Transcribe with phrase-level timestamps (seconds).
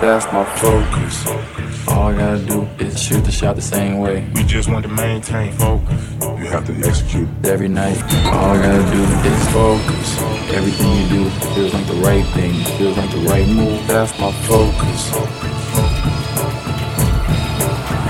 [0.00, 1.26] that's my focus.
[1.88, 4.26] All I gotta do is shoot the shot the same way.
[4.34, 6.12] We just want to maintain focus.
[6.20, 7.28] You have to execute.
[7.44, 10.22] Every night, all I gotta do is focus.
[10.52, 13.86] Everything you do feels like the right thing, feels like the right move.
[13.86, 15.12] That's my focus.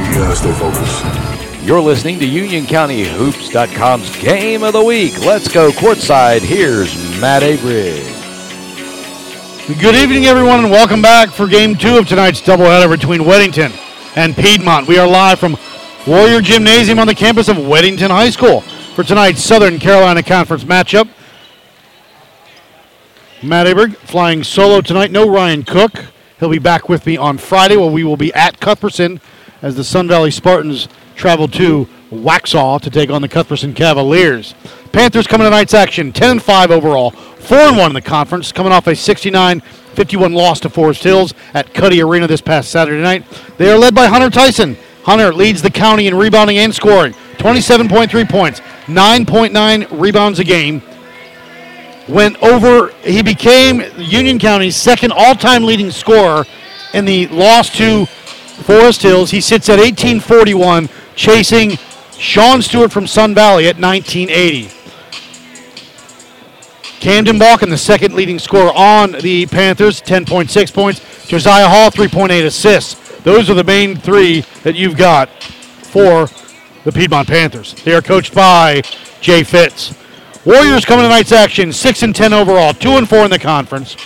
[0.08, 1.64] You gotta stay focused.
[1.64, 5.18] You're listening to UnionCountyHoops.com's Game of the Week.
[5.24, 6.40] Let's go courtside.
[6.40, 8.13] Here's Matt Abridge.
[9.66, 13.72] Good evening, everyone, and welcome back for game two of tonight's doubleheader between Weddington
[14.14, 14.86] and Piedmont.
[14.86, 15.56] We are live from
[16.06, 21.08] Warrior Gymnasium on the campus of Weddington High School for tonight's Southern Carolina Conference matchup.
[23.42, 25.10] Matt Aberg flying solo tonight.
[25.10, 25.92] No Ryan Cook.
[26.38, 29.18] He'll be back with me on Friday where we will be at Cuthbertson
[29.62, 34.54] as the Sun Valley Spartans travel to Waxhaw to take on the Cuthbertson Cavaliers.
[34.92, 38.72] Panthers coming tonight's action, 10 and 5 overall, 4 and 1 in the conference, coming
[38.72, 39.60] off a 69
[39.94, 43.24] 51 loss to Forest Hills at Cuddy Arena this past Saturday night.
[43.58, 44.76] They are led by Hunter Tyson.
[45.04, 50.82] Hunter leads the county in rebounding and scoring, 27.3 points, 9.9 rebounds a game.
[52.08, 56.44] Went over, he became Union County's second all time leading scorer
[56.92, 59.30] in the loss to Forest Hills.
[59.30, 61.78] He sits at 1841, chasing
[62.18, 64.70] Sean Stewart from Sun Valley at 1980.
[67.00, 71.26] Camden Balkum, the second leading scorer on the Panthers, 10.6 points.
[71.26, 72.94] Josiah Hall, 3.8 assists.
[73.20, 76.28] Those are the main three that you've got for
[76.84, 77.74] the Piedmont Panthers.
[77.84, 78.82] They are coached by
[79.20, 79.94] Jay Fitz.
[80.44, 83.96] Warriors coming to tonight's action, 6 and 10 overall, 2 and 4 in the conference.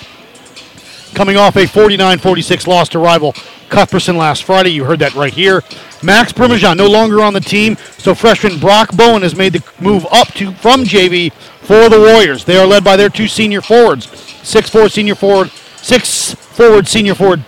[1.15, 3.34] Coming off a 49 46 loss to rival
[3.69, 4.71] Cuthbertson last Friday.
[4.71, 5.63] You heard that right here.
[6.03, 10.07] Max Parmesan no longer on the team, so freshman Brock Bowen has made the move
[10.11, 12.45] up to from JV for the Warriors.
[12.45, 14.09] They are led by their two senior forwards,
[14.43, 17.45] six-four senior forward, six forward senior forward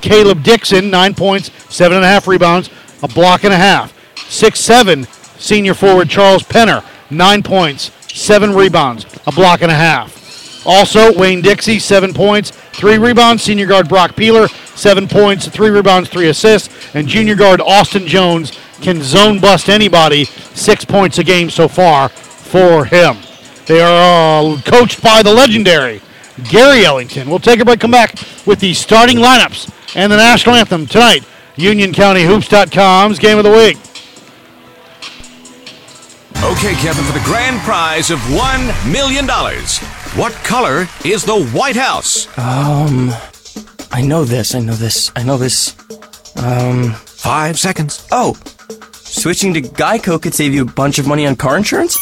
[0.00, 2.68] Caleb Dixon, nine points, seven and a half rebounds,
[3.02, 3.92] a block and a half.
[4.28, 5.04] Six-seven
[5.38, 10.66] senior forward Charles Penner, nine points, seven rebounds, a block and a half.
[10.66, 13.42] Also, Wayne Dixie, seven points, three rebounds.
[13.42, 16.94] Senior guard Brock Peeler, seven points, three rebounds, three assists.
[16.94, 22.08] And junior guard Austin Jones can zone bust anybody, six points a game so far
[22.08, 23.16] for him.
[23.66, 26.02] They are uh, coached by the legendary
[26.50, 27.28] Gary Ellington.
[27.30, 28.14] We'll take a break, come back
[28.46, 31.22] with the starting lineups and the national anthem tonight.
[31.56, 33.76] UnionCountyHoops.com's Game of the Week.
[36.42, 39.26] Okay, Kevin, for the grand prize of $1 million.
[40.16, 42.26] What color is the White House?
[42.36, 43.14] Um,
[43.94, 44.56] I know this.
[44.56, 45.12] I know this.
[45.14, 45.76] I know this.
[46.36, 48.08] Um, Five seconds.
[48.10, 48.34] oh,
[48.92, 51.96] switching to Geico could save you a bunch of money on car insurance.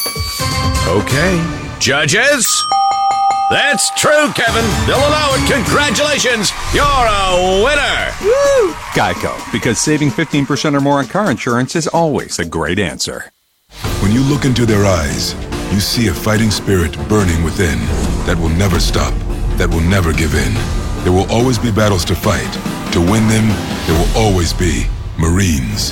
[0.87, 1.37] Okay.
[1.79, 2.47] Judges?
[3.51, 4.65] That's true, Kevin.
[4.87, 5.53] They'll allow it.
[5.53, 6.49] Congratulations.
[6.73, 8.11] You're a winner.
[8.23, 8.73] Woo!
[8.95, 13.31] Geico, because saving 15% or more on car insurance is always a great answer.
[14.01, 15.35] When you look into their eyes,
[15.71, 17.77] you see a fighting spirit burning within
[18.25, 19.13] that will never stop,
[19.57, 20.82] that will never give in.
[21.03, 22.53] There will always be battles to fight.
[22.93, 23.47] To win them,
[23.87, 24.87] there will always be
[25.17, 25.91] Marines.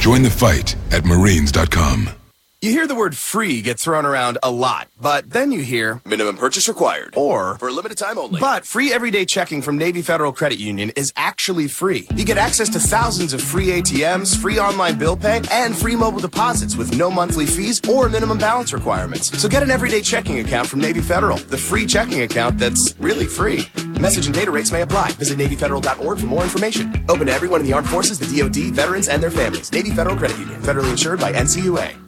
[0.00, 2.17] Join the fight at marines.com.
[2.60, 6.36] You hear the word free get thrown around a lot, but then you hear minimum
[6.36, 8.40] purchase required or for a limited time only.
[8.40, 12.08] But free everyday checking from Navy Federal Credit Union is actually free.
[12.16, 16.18] You get access to thousands of free ATMs, free online bill pay, and free mobile
[16.18, 19.40] deposits with no monthly fees or minimum balance requirements.
[19.40, 23.26] So get an everyday checking account from Navy Federal, the free checking account that's really
[23.26, 23.68] free.
[24.00, 25.12] Message and data rates may apply.
[25.12, 27.04] Visit NavyFederal.org for more information.
[27.08, 29.70] Open to everyone in the armed forces, the DoD, veterans, and their families.
[29.70, 32.07] Navy Federal Credit Union, federally insured by NCUA.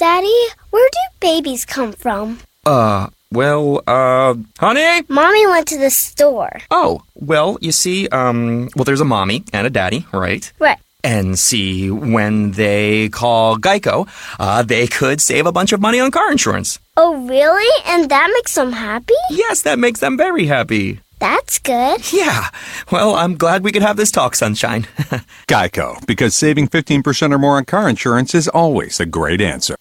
[0.00, 2.38] Daddy, where do babies come from?
[2.64, 5.04] Uh, well, uh, honey?
[5.10, 6.58] Mommy went to the store.
[6.70, 10.50] Oh, well, you see, um, well, there's a mommy and a daddy, right?
[10.58, 10.78] Right.
[11.04, 14.08] And see, when they call Geico,
[14.38, 16.78] uh, they could save a bunch of money on car insurance.
[16.96, 17.84] Oh, really?
[17.84, 19.12] And that makes them happy?
[19.28, 21.00] Yes, that makes them very happy.
[21.18, 22.10] That's good.
[22.10, 22.48] Yeah.
[22.90, 24.84] Well, I'm glad we could have this talk, Sunshine.
[25.46, 29.76] Geico, because saving 15% or more on car insurance is always a great answer.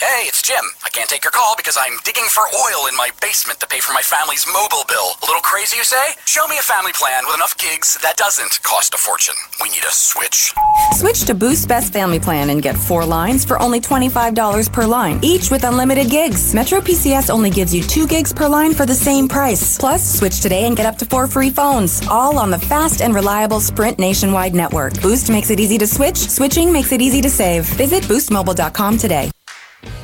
[0.00, 0.64] Hey, it's Jim.
[0.82, 3.80] I can't take your call because I'm digging for oil in my basement to pay
[3.80, 5.12] for my family's mobile bill.
[5.20, 6.14] A little crazy, you say?
[6.24, 9.34] Show me a family plan with enough gigs that doesn't cost a fortune.
[9.60, 10.54] We need a switch.
[10.92, 15.20] Switch to Boost Best Family Plan and get four lines for only $25 per line,
[15.22, 16.54] each with unlimited gigs.
[16.54, 19.76] Metro PCS only gives you two gigs per line for the same price.
[19.76, 23.14] Plus, switch today and get up to four free phones, all on the fast and
[23.14, 24.98] reliable Sprint nationwide network.
[25.02, 27.66] Boost makes it easy to switch, switching makes it easy to save.
[27.76, 29.30] Visit boostmobile.com today.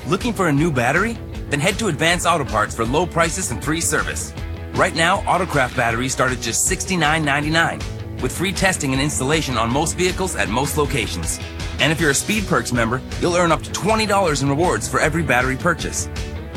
[0.07, 1.19] Looking for a new battery?
[1.51, 4.33] Then head to Advance Auto Parts for low prices and free service.
[4.75, 9.97] Right now, Autocraft batteries start at just $69.99, with free testing and installation on most
[9.97, 11.41] vehicles at most locations.
[11.81, 15.01] And if you're a Speed Perks member, you'll earn up to $20 in rewards for
[15.01, 16.07] every battery purchase.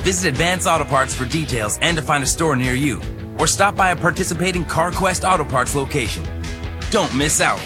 [0.04, 3.02] Visit Advance Auto Parts for details and to find a store near you,
[3.40, 6.24] or stop by a participating CarQuest Auto Parts location.
[6.92, 7.60] Don't miss out.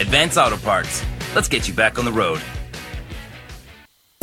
[0.00, 1.04] Advance Auto Parts.
[1.32, 2.42] Let's get you back on the road.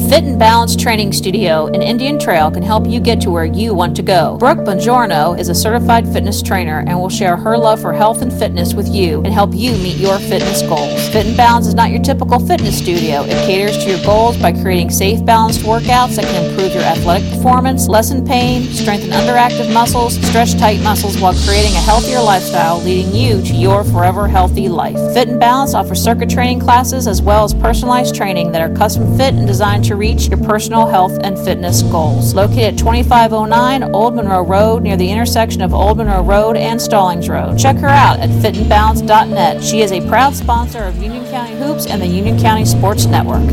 [0.09, 3.75] Fit and Balance Training Studio in Indian Trail can help you get to where you
[3.75, 4.38] want to go.
[4.38, 8.33] Brooke Bongiorno is a certified fitness trainer and will share her love for health and
[8.33, 11.07] fitness with you and help you meet your fitness goals.
[11.09, 13.21] Fit and Balance is not your typical fitness studio.
[13.21, 17.29] It caters to your goals by creating safe, balanced workouts that can improve your athletic
[17.29, 23.13] performance, lessen pain, strengthen underactive muscles, stretch tight muscles while creating a healthier lifestyle, leading
[23.13, 24.97] you to your forever healthy life.
[25.13, 29.15] Fit and Balance offers circuit training classes as well as personalized training that are custom
[29.15, 32.34] fit and designed to reach your personal health and fitness goals.
[32.34, 37.28] Located at 2509 Old Monroe Road near the intersection of Old Monroe Road and Stallings
[37.28, 37.60] Road.
[37.60, 39.62] Check her out at fitandbalance.net.
[39.62, 43.46] She is a proud sponsor of Union County Hoops and the Union County Sports Network.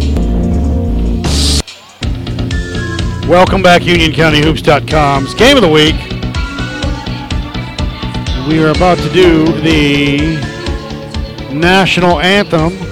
[3.29, 5.97] Welcome back, UnionCountyHoops.com's Game of the Week.
[8.47, 10.37] We are about to do the
[11.53, 12.86] national anthem.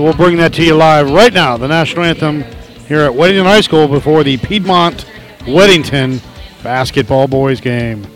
[0.00, 1.58] So we'll bring that to you live right now.
[1.58, 2.40] The national anthem
[2.88, 5.04] here at Weddington High School before the Piedmont
[5.40, 6.22] Weddington
[6.62, 8.06] basketball boys game.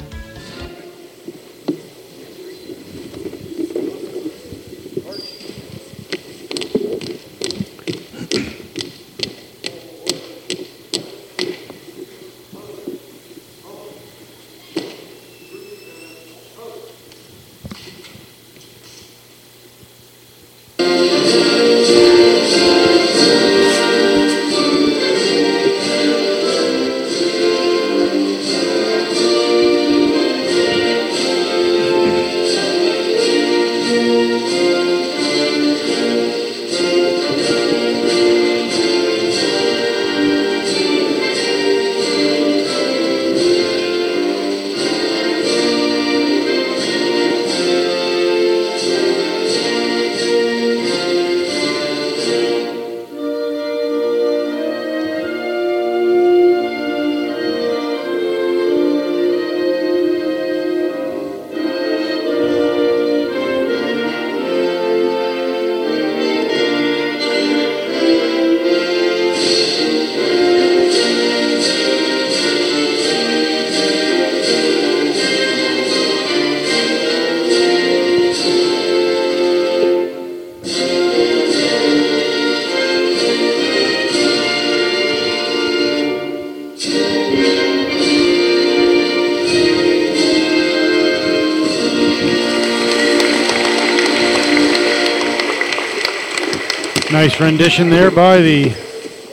[97.34, 98.70] Nice rendition there by the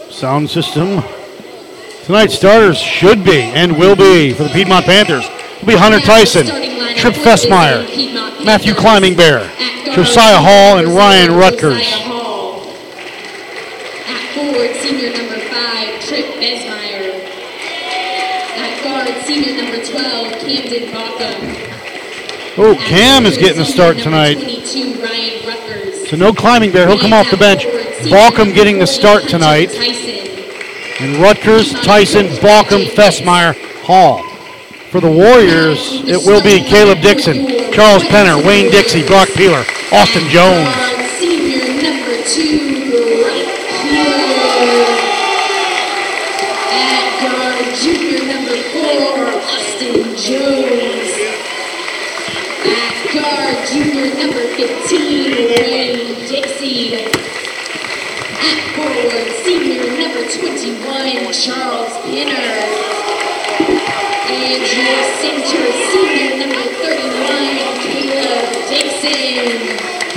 [0.10, 1.04] sound system.
[2.06, 5.30] Tonight's starters should be and will be for the Piedmont Panthers.
[5.60, 6.48] Will be Hunter Tyson,
[6.96, 7.86] Trip Fessmeyer,
[8.44, 9.48] Matthew Climbing Bear,
[9.94, 11.86] Josiah Hall, and Ryan Rutgers.
[14.08, 17.22] At forward, senior number five, Trip Fessmeyer.
[18.58, 22.58] At guard, senior number 12, Camden Balkum.
[22.58, 24.40] Oh, Cam is getting a start tonight.
[24.40, 26.10] 22, Ryan Rutgers.
[26.10, 26.88] So no Climbing Bear.
[26.88, 27.68] He'll come off the bench.
[28.10, 29.72] Balkum getting the start tonight.
[31.00, 34.24] And Rutgers, Tyson, Balkum, Fessmeyer, Hall.
[34.90, 40.28] For the Warriors, it will be Caleb Dixon, Charles Penner, Wayne Dixie, Brock Peeler, Austin
[40.30, 40.68] Jones.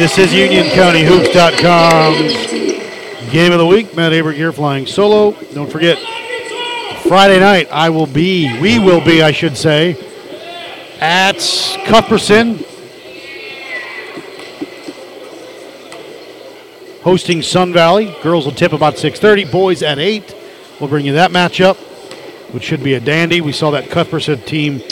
[0.05, 5.33] This is UnionCountyHoops.com's Game of the week, Matt Aberg here flying solo.
[5.55, 5.97] Don't forget,
[7.09, 9.97] Friday night I will be, we will be, I should say,
[11.01, 11.39] at
[11.87, 12.63] Cuthbertson
[17.03, 18.15] hosting Sun Valley.
[18.23, 20.35] Girls will tip about 6:30, boys at 8.
[20.81, 21.79] We'll bring you that matchup,
[22.53, 23.41] which should be a dandy.
[23.41, 24.83] We saw that Cuthbertson team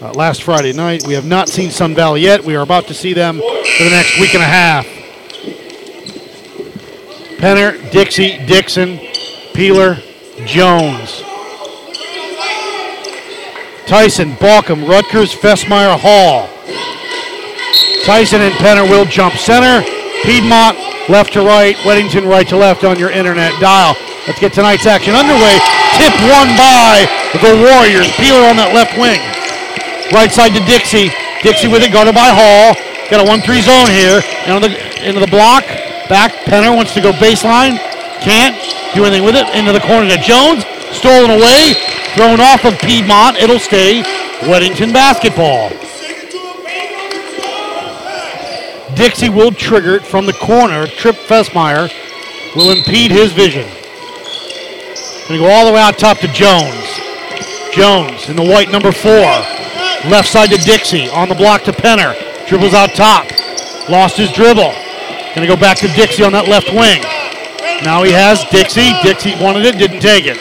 [0.00, 1.06] uh, last Friday night.
[1.06, 2.44] We have not seen Sun Valley yet.
[2.44, 4.86] We are about to see them for the next week and a half.
[7.38, 8.98] Penner, Dixie, Dixon,
[9.54, 9.96] Peeler,
[10.44, 11.22] Jones.
[13.86, 16.48] Tyson, Balkum, Rutgers, Fessmeyer, Hall.
[18.04, 19.82] Tyson and Penner will jump center.
[20.24, 20.76] Piedmont,
[21.08, 21.76] left to right.
[21.76, 23.94] Weddington, right to left on your internet dial.
[24.26, 25.58] Let's get tonight's action underway.
[25.96, 27.06] Tip one by
[27.40, 28.10] the Warriors.
[28.16, 29.37] Peeler on that left wing.
[30.12, 31.12] Right side to Dixie.
[31.42, 32.74] Dixie with it, guarded by Hall.
[33.10, 34.20] Got a 1-3 zone here.
[34.48, 35.64] Into the, into the block.
[36.08, 36.32] Back.
[36.44, 37.76] Penner wants to go baseline.
[38.20, 38.56] Can't
[38.94, 39.46] do anything with it.
[39.54, 40.64] Into the corner to Jones.
[40.96, 41.74] Stolen away.
[42.16, 43.36] Thrown off of Piedmont.
[43.36, 44.02] It'll stay
[44.48, 45.70] Weddington basketball.
[48.96, 50.86] Dixie will trigger it from the corner.
[50.86, 51.92] Trip Fessmeyer
[52.56, 53.68] will impede his vision.
[55.28, 56.98] Gonna go all the way out top to Jones.
[57.72, 59.57] Jones in the white number four.
[60.06, 61.08] Left side to Dixie.
[61.08, 62.14] On the block to Penner.
[62.46, 63.26] Dribbles out top.
[63.88, 64.72] Lost his dribble.
[65.34, 67.02] Gonna go back to Dixie on that left wing.
[67.82, 68.94] Now he has Dixie.
[69.02, 70.38] Dixie wanted it, didn't take it.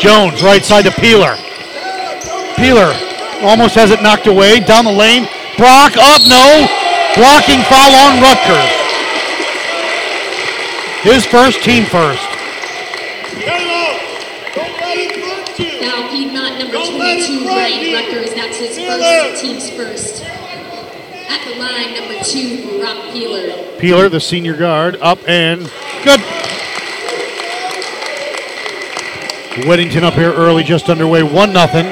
[0.00, 1.38] Jones, right side to Peeler.
[2.56, 2.90] Peeler
[3.42, 4.60] almost has it knocked away.
[4.60, 5.26] Down the lane.
[5.58, 6.66] Brock up, no.
[7.14, 8.72] Blocking foul on Rutgers.
[11.06, 12.33] His first, team first.
[19.36, 20.24] Team's first.
[20.24, 23.78] At the line, number two, Brock Peeler.
[23.78, 25.62] Peeler, the senior guard, up and
[26.04, 26.20] good.
[29.66, 31.86] Weddington up here early, just underway, 1 nothing.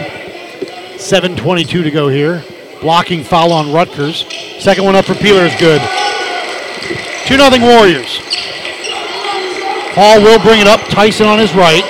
[0.94, 2.44] 7.22 to go here.
[2.80, 4.25] Blocking foul on Rutgers.
[4.59, 5.80] Second one up for Peeler is good.
[7.26, 8.18] 2 nothing Warriors.
[9.94, 10.80] Hall will bring it up.
[10.88, 11.85] Tyson on his right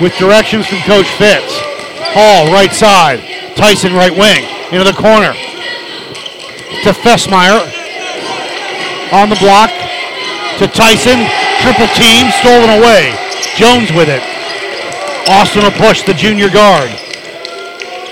[0.00, 1.58] with directions from Coach Fitz.
[2.12, 3.31] Hall, right side.
[3.56, 4.44] Tyson, right wing.
[4.72, 5.32] Into the corner.
[6.84, 7.60] To Fessmeyer.
[9.12, 9.70] On the block.
[10.58, 11.20] To Tyson.
[11.60, 12.30] Triple team.
[12.40, 13.14] Stolen away.
[13.56, 14.22] Jones with it.
[15.28, 16.90] Austin will push the junior guard.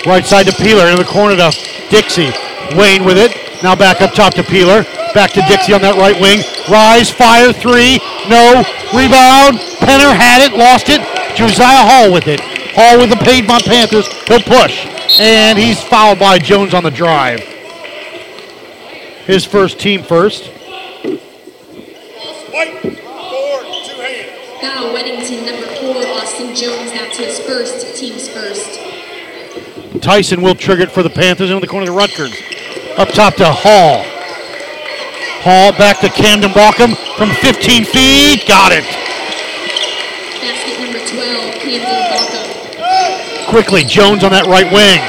[0.07, 0.87] Right side to Peeler.
[0.87, 1.51] In the corner to
[1.89, 2.33] Dixie.
[2.77, 3.35] Wayne with it.
[3.63, 4.85] Now back up top to Peeler.
[5.13, 6.41] Back to Dixie on that right wing.
[6.71, 7.99] Rise, fire, three.
[8.29, 8.63] No.
[8.95, 9.59] Rebound.
[9.83, 11.03] Penner had it, lost it.
[11.35, 12.41] Josiah Hall with it.
[12.75, 14.07] Hall with the Piedmont Panthers.
[14.29, 14.87] He'll push.
[15.19, 17.41] And he's fouled by Jones on the drive.
[19.27, 20.45] His first team first.
[24.61, 26.93] Foul Weddington number four, Austin Jones.
[26.93, 28.79] That's his first, team's first.
[30.03, 32.35] Tyson will trigger it for the Panthers into the corner to Rutgers.
[32.97, 34.05] Up top to Hall.
[35.43, 38.47] Hall back to Camden Balkum from 15 feet.
[38.47, 38.85] Got it.
[40.41, 43.40] Basket number 12, Camden Balkum.
[43.51, 45.03] Quickly, Jones on that right wing.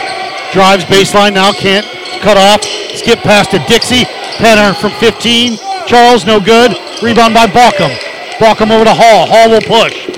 [0.49, 1.85] Drives baseline now, can't
[2.25, 2.65] cut off.
[2.97, 4.09] Skip pass to Dixie.
[4.41, 5.61] Penner from 15.
[5.85, 6.73] Charles, no good.
[7.05, 7.93] Rebound by Balkum.
[8.41, 9.29] Balkum over to Hall.
[9.29, 10.09] Hall will push.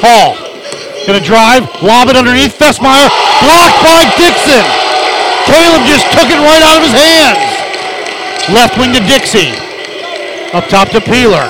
[0.00, 0.46] Hall
[1.06, 2.58] gonna drive, lob it underneath.
[2.58, 3.06] Fessmeyer
[3.44, 4.64] blocked by Dixon.
[5.46, 7.44] Caleb just took it right out of his hands.
[8.50, 9.54] Left wing to Dixie.
[10.56, 11.46] Up top to Peeler.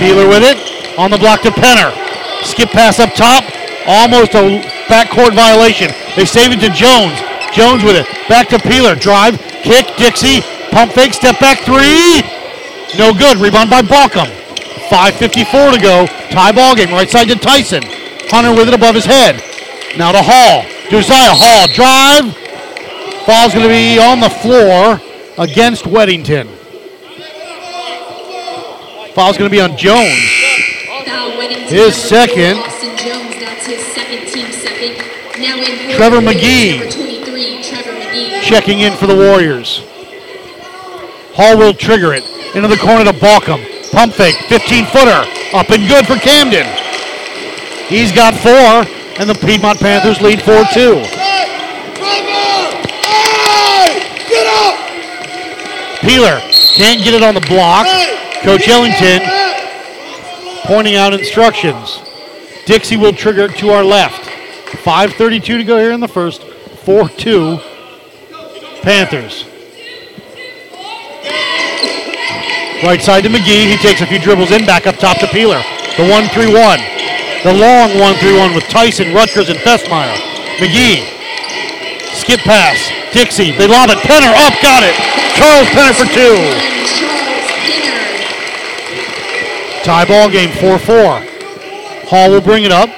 [0.00, 0.58] Peeler with it.
[0.98, 1.94] On the block to Penner.
[2.42, 3.44] Skip pass up top.
[3.86, 5.92] Almost a backcourt violation.
[6.16, 7.16] They save it to Jones.
[7.52, 8.06] Jones with it.
[8.28, 8.94] Back to Peeler.
[8.94, 9.38] Drive.
[9.62, 9.86] Kick.
[9.96, 10.40] Dixie.
[10.72, 11.14] Pump fake.
[11.14, 12.24] Step back three.
[12.98, 13.38] No good.
[13.38, 14.26] Rebound by Balkum.
[14.88, 16.06] 5.54 to go.
[16.30, 16.90] Tie ball game.
[16.90, 17.82] Right side to Tyson.
[18.32, 19.36] Hunter with it above his head.
[19.96, 20.64] Now to Hall.
[20.90, 21.68] Josiah Hall.
[21.68, 22.34] Drive.
[23.26, 25.00] Ball's going to be on the floor
[25.36, 26.48] against Weddington.
[29.18, 30.16] Foul's going to be on Jones.
[31.68, 32.58] His second.
[32.58, 33.34] Austin Jones.
[33.40, 34.96] That's his second, team second.
[35.42, 36.78] Now in Trevor McGee.
[36.78, 38.40] Number 23, Trevor McGee.
[38.42, 39.82] Checking in for the Warriors.
[41.34, 42.22] Hall will trigger it.
[42.54, 43.58] Into the corner to Balkum.
[43.90, 44.36] Pump fake.
[44.46, 45.26] 15 footer.
[45.54, 46.66] Up and good for Camden.
[47.88, 48.86] He's got four,
[49.18, 51.02] and the Piedmont Panthers lead 4 2.
[56.06, 56.38] Peeler
[56.78, 57.88] can't get it on the block.
[58.44, 59.26] Coach Ellington
[60.62, 62.00] pointing out instructions.
[62.66, 64.27] Dixie will trigger it to our left.
[64.82, 66.42] 5.32 to go here in the first.
[66.42, 67.58] 4 2
[68.82, 69.44] Panthers.
[72.82, 73.70] Right side to McGee.
[73.70, 75.60] He takes a few dribbles in, back up top to Peeler.
[75.96, 76.80] The 1 3 1.
[77.42, 80.14] The long 1 3 1 with Tyson, Rutgers, and Fessmeyer.
[80.58, 81.02] McGee.
[82.14, 82.90] Skip pass.
[83.12, 83.52] Dixie.
[83.52, 83.98] They lob it.
[83.98, 84.54] Penner up.
[84.62, 84.94] Got it.
[85.34, 86.36] Charles Penner for two.
[89.82, 90.96] Tie ball game 4 4.
[92.10, 92.90] Hall will bring it up.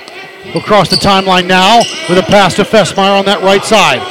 [0.54, 1.78] Will cross the timeline now
[2.08, 4.02] with a pass to Fessmeyer on that right side.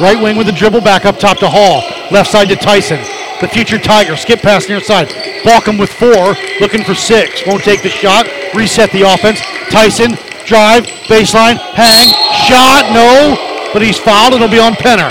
[0.00, 1.82] Right wing with the dribble back up top to Hall.
[2.12, 3.00] Left side to Tyson.
[3.40, 4.16] The future Tiger.
[4.16, 5.08] Skip pass near side.
[5.42, 6.38] Balkum with four.
[6.60, 7.44] Looking for six.
[7.46, 8.26] Won't take the shot.
[8.54, 9.40] Reset the offense.
[9.70, 10.14] Tyson.
[10.46, 10.86] Drive.
[11.10, 11.58] Baseline.
[11.74, 12.14] Hang.
[12.46, 12.94] Shot.
[12.94, 13.34] No.
[13.72, 14.34] But he's fouled.
[14.34, 15.10] It'll be on Penner.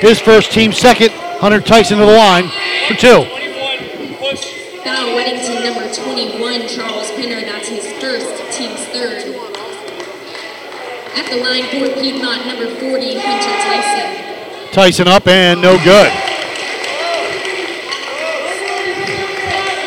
[0.00, 1.10] His first team second.
[1.38, 2.48] Hunter Tyson to the line
[2.86, 3.22] for two.
[4.82, 7.01] Foul Weddington number 21, Charles
[11.14, 14.72] At the line for Piedmont, number 40, Hunter Tyson.
[14.72, 16.10] Tyson up and no good.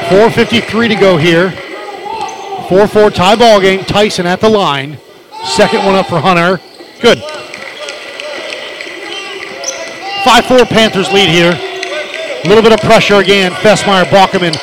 [0.09, 1.51] 4.53 to go here.
[2.69, 3.83] 4 4 tie ball game.
[3.85, 4.99] Tyson at the line.
[5.43, 6.61] Second one up for Hunter.
[7.01, 7.19] Good.
[10.23, 11.53] 5 4 Panthers lead here.
[11.53, 13.51] A little bit of pressure again.
[13.53, 14.55] Fessmeyer, Balkum, and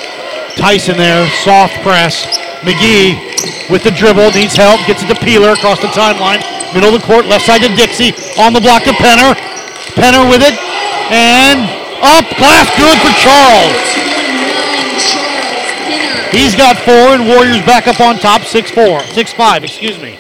[0.57, 1.29] Tyson there.
[1.43, 2.25] Soft press.
[2.63, 4.31] McGee with the dribble.
[4.33, 4.81] Needs help.
[4.87, 6.43] Gets it to Peeler across the timeline.
[6.75, 7.27] Middle of the court.
[7.27, 8.15] Left side to Dixie.
[8.41, 9.35] On the block to Penner.
[9.95, 10.55] Penner with it.
[11.11, 11.67] And
[12.03, 12.27] up.
[12.39, 13.93] Glass good for Charles.
[16.33, 20.17] He's got four, and Warriors back up on top, 6-4, 6-5, excuse me.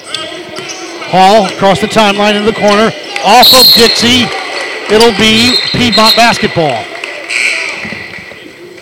[1.08, 2.92] Hall across the timeline in the corner,
[3.24, 4.28] off of Dixie.
[4.92, 6.84] It'll be Piedmont basketball.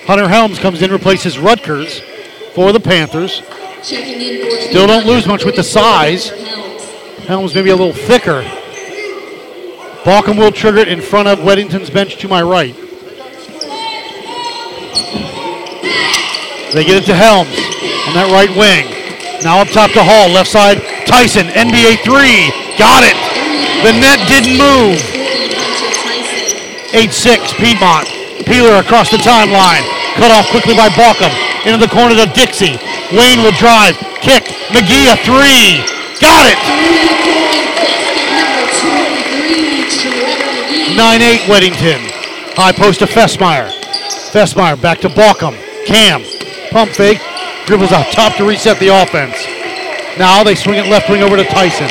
[0.07, 2.03] Hunter Helms comes in, replaces Rutgers
[2.55, 3.43] for the Panthers.
[3.83, 6.31] Still don't lose much with the size.
[7.27, 8.43] Helms maybe a little thicker.
[10.05, 12.75] Balkum will trigger it in front of Weddington's bench to my right.
[16.73, 17.51] They get it to Helms
[18.09, 18.87] on that right wing.
[19.43, 20.79] Now up top to Hall, left side.
[21.07, 22.51] Tyson, NBA three.
[22.79, 23.19] Got it.
[23.83, 25.01] The net didn't move.
[26.95, 28.07] 8-6, Piedmont.
[28.47, 29.83] Peeler across the timeline.
[30.15, 31.50] Cut off quickly by Balkum.
[31.67, 32.81] Into the corner to Dixie.
[33.13, 33.97] Wayne will drive.
[34.25, 34.45] Kick.
[34.73, 35.85] McGee a three.
[36.21, 36.59] Got it.
[40.97, 42.01] 9-8 Weddington.
[42.57, 43.69] High post to Fessmeyer.
[44.33, 45.55] Fessmeyer back to Balkum.
[45.87, 46.23] Cam.
[46.71, 47.21] Pump fake.
[47.67, 49.37] Dribbles out top to reset the offense.
[50.19, 51.89] Now they swing it left wing over to Tyson.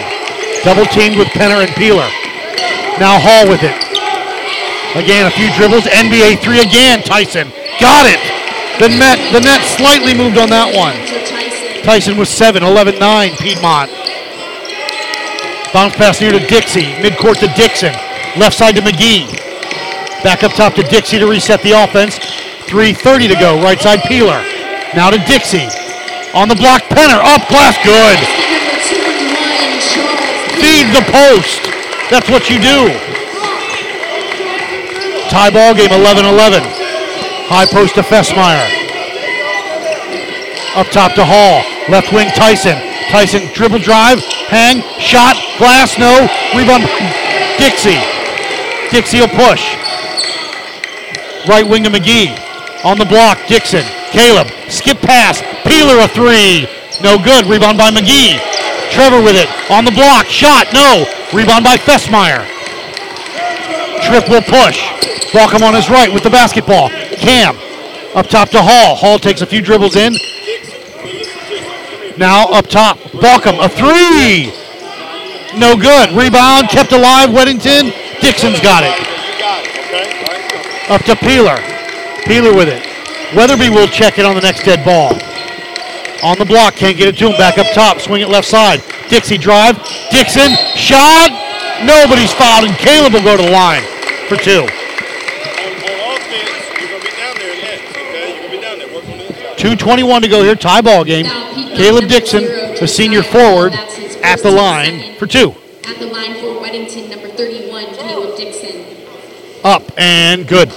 [0.63, 2.09] Double teamed with Penner and Peeler.
[2.99, 3.77] Now Hall with it.
[4.95, 5.85] Again, a few dribbles.
[5.85, 7.01] NBA three again.
[7.03, 7.49] Tyson.
[7.79, 8.28] Got it.
[8.79, 10.95] The net, the net slightly moved on that one.
[11.83, 13.91] Tyson was 7, 11 9, Piedmont.
[15.75, 16.95] Bounce pass near to Dixie.
[17.03, 17.91] Midcourt to Dixon.
[18.39, 19.27] Left side to McGee.
[20.23, 22.23] Back up top to Dixie to reset the offense.
[22.71, 23.59] 3.30 to go.
[23.59, 24.39] Right side Peeler.
[24.95, 25.67] Now to Dixie.
[26.31, 27.19] On the block, Penner.
[27.19, 27.75] Up glass.
[27.83, 28.19] Good.
[30.55, 31.67] Feed the post.
[32.07, 32.95] That's what you do.
[35.27, 36.78] Tie ball game 11 11.
[37.49, 38.61] High post to Fessmeyer.
[40.77, 41.65] Up top to Hall.
[41.89, 42.77] Left wing Tyson.
[43.09, 44.21] Tyson dribble drive.
[44.53, 44.85] Hang.
[45.01, 45.33] Shot.
[45.57, 45.97] Glass.
[45.97, 46.29] No.
[46.53, 46.85] Rebound.
[47.57, 47.97] Dixie.
[48.93, 49.65] Dixie will push.
[51.49, 52.37] Right wing to McGee.
[52.85, 53.81] On the block, Dixon.
[54.13, 54.45] Caleb.
[54.69, 55.41] Skip pass.
[55.65, 56.69] Peeler a three.
[57.01, 57.49] No good.
[57.49, 58.37] Rebound by McGee.
[58.93, 59.49] Trevor with it.
[59.73, 60.29] On the block.
[60.29, 60.69] Shot.
[60.69, 61.09] No.
[61.33, 62.45] Rebound by Fessmeyer.
[64.05, 64.85] Trip will push.
[65.33, 66.93] Balkum on his right with the basketball.
[67.19, 67.55] Cam.
[68.15, 68.95] Up top to Hall.
[68.95, 70.13] Hall takes a few dribbles in.
[72.17, 72.97] Now up top.
[73.21, 73.63] Balkum.
[73.63, 74.51] A three.
[75.59, 76.11] No good.
[76.11, 76.69] Rebound.
[76.69, 77.29] Kept alive.
[77.29, 77.93] Weddington.
[78.21, 78.95] Dixon's got it.
[80.89, 81.57] Up to Peeler.
[82.25, 82.83] Peeler with it.
[83.35, 85.13] Weatherby will check it on the next dead ball.
[86.23, 87.37] On the block, can't get it to him.
[87.37, 88.81] Back up top, swing it left side.
[89.07, 89.77] Dixie drive.
[90.11, 91.29] Dixon, shot.
[91.85, 93.83] Nobody's fouled, and Caleb will go to the line
[94.27, 94.67] for two.
[99.59, 101.25] 2.21 to go here, tie ball game.
[101.75, 102.43] Caleb Dixon,
[102.79, 103.73] the senior forward,
[104.23, 105.53] at the line for two.
[105.85, 108.85] At the line for Weddington, number 31, Caleb Dixon.
[109.65, 110.71] Up and good.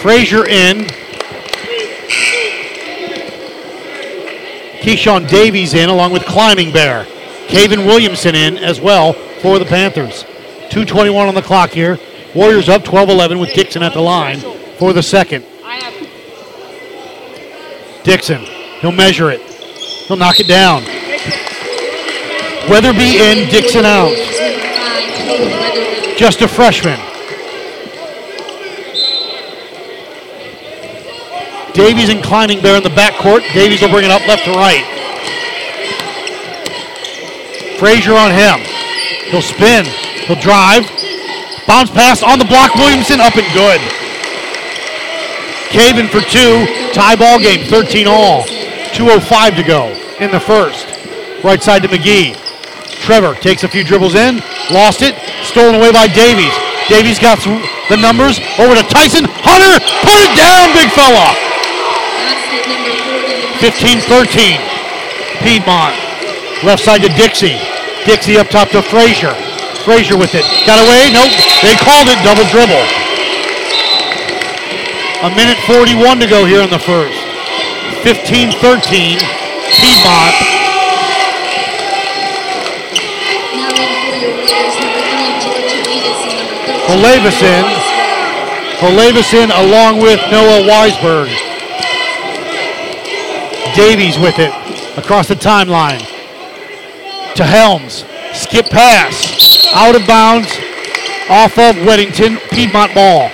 [0.00, 0.86] Frazier in.
[4.80, 7.04] Keyshawn Davies in along with Climbing Bear.
[7.48, 10.24] Caven Williamson in as well for the Panthers.
[10.70, 11.98] 2.21 on the clock here.
[12.34, 14.40] Warriors up 12 11 with Dixon at the line
[14.78, 15.44] for the second.
[18.04, 18.40] Dixon,
[18.80, 19.40] he'll measure it.
[20.08, 20.82] He'll knock it down.
[22.68, 24.16] Weatherby in, Dixon out.
[26.16, 26.98] Just a freshman.
[31.74, 33.40] Davies Climbing Bear in the backcourt.
[33.54, 34.84] Davies will bring it up left to right.
[37.78, 38.60] Frazier on him.
[39.30, 39.86] He'll spin.
[40.26, 41.01] He'll drive.
[41.72, 42.74] Bounce pass on the block.
[42.74, 43.80] Williamson up and good.
[45.72, 46.68] Caven for two.
[46.92, 47.64] Tie ball game.
[47.64, 48.44] 13 all.
[48.92, 49.88] 2.05 to go
[50.20, 50.84] in the first.
[51.42, 52.36] Right side to McGee.
[53.00, 54.44] Trevor takes a few dribbles in.
[54.68, 55.16] Lost it.
[55.48, 56.52] Stolen away by Davies.
[56.92, 58.36] Davies got the numbers.
[58.60, 59.24] Over to Tyson.
[59.40, 59.80] Hunter.
[60.04, 61.32] Put it down, big fella.
[63.64, 64.60] 15-13.
[65.40, 65.96] Piedmont.
[66.68, 67.56] Left side to Dixie.
[68.04, 69.32] Dixie up top to Frazier.
[69.84, 70.46] Frazier with it.
[70.64, 71.10] Got away?
[71.10, 71.34] Nope.
[71.62, 72.86] They called it double dribble.
[75.26, 77.18] A minute 41 to go here in the first.
[78.02, 79.18] 15-13.
[79.74, 80.34] Piedmont.
[86.86, 87.64] Olavison.
[88.78, 91.28] Olavison along with Noah Weisberg.
[93.74, 94.52] Davies with it
[94.98, 96.00] across the timeline
[97.34, 98.04] to Helms.
[98.52, 99.66] Skip pass.
[99.72, 100.46] Out of bounds.
[101.30, 102.36] Off of Weddington.
[102.50, 103.30] Piedmont ball.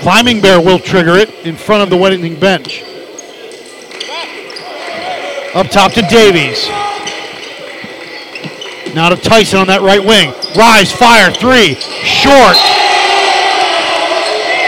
[0.00, 2.82] Climbing Bear will trigger it in front of the Weddington bench.
[5.54, 6.68] Up top to Davies.
[8.94, 10.32] Now to Tyson on that right wing.
[10.56, 11.74] Rise, fire, three.
[12.00, 12.56] Short.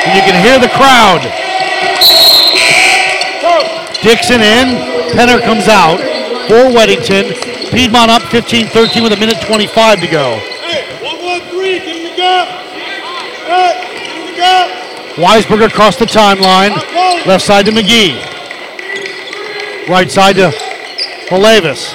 [0.04, 1.24] And you can hear the crowd.
[4.02, 5.16] Dixon in.
[5.16, 5.96] Penner comes out
[6.46, 7.57] for Weddington.
[7.70, 10.40] Piedmont up 15-13 with a minute 25 to go.
[11.02, 12.48] One, one, three, give me the gap.
[13.44, 14.88] Hey, give me the gap.
[15.16, 16.70] Weisberg across the timeline.
[17.26, 18.16] Left side to McGee.
[19.88, 20.50] Right side to
[21.28, 21.94] Olavis.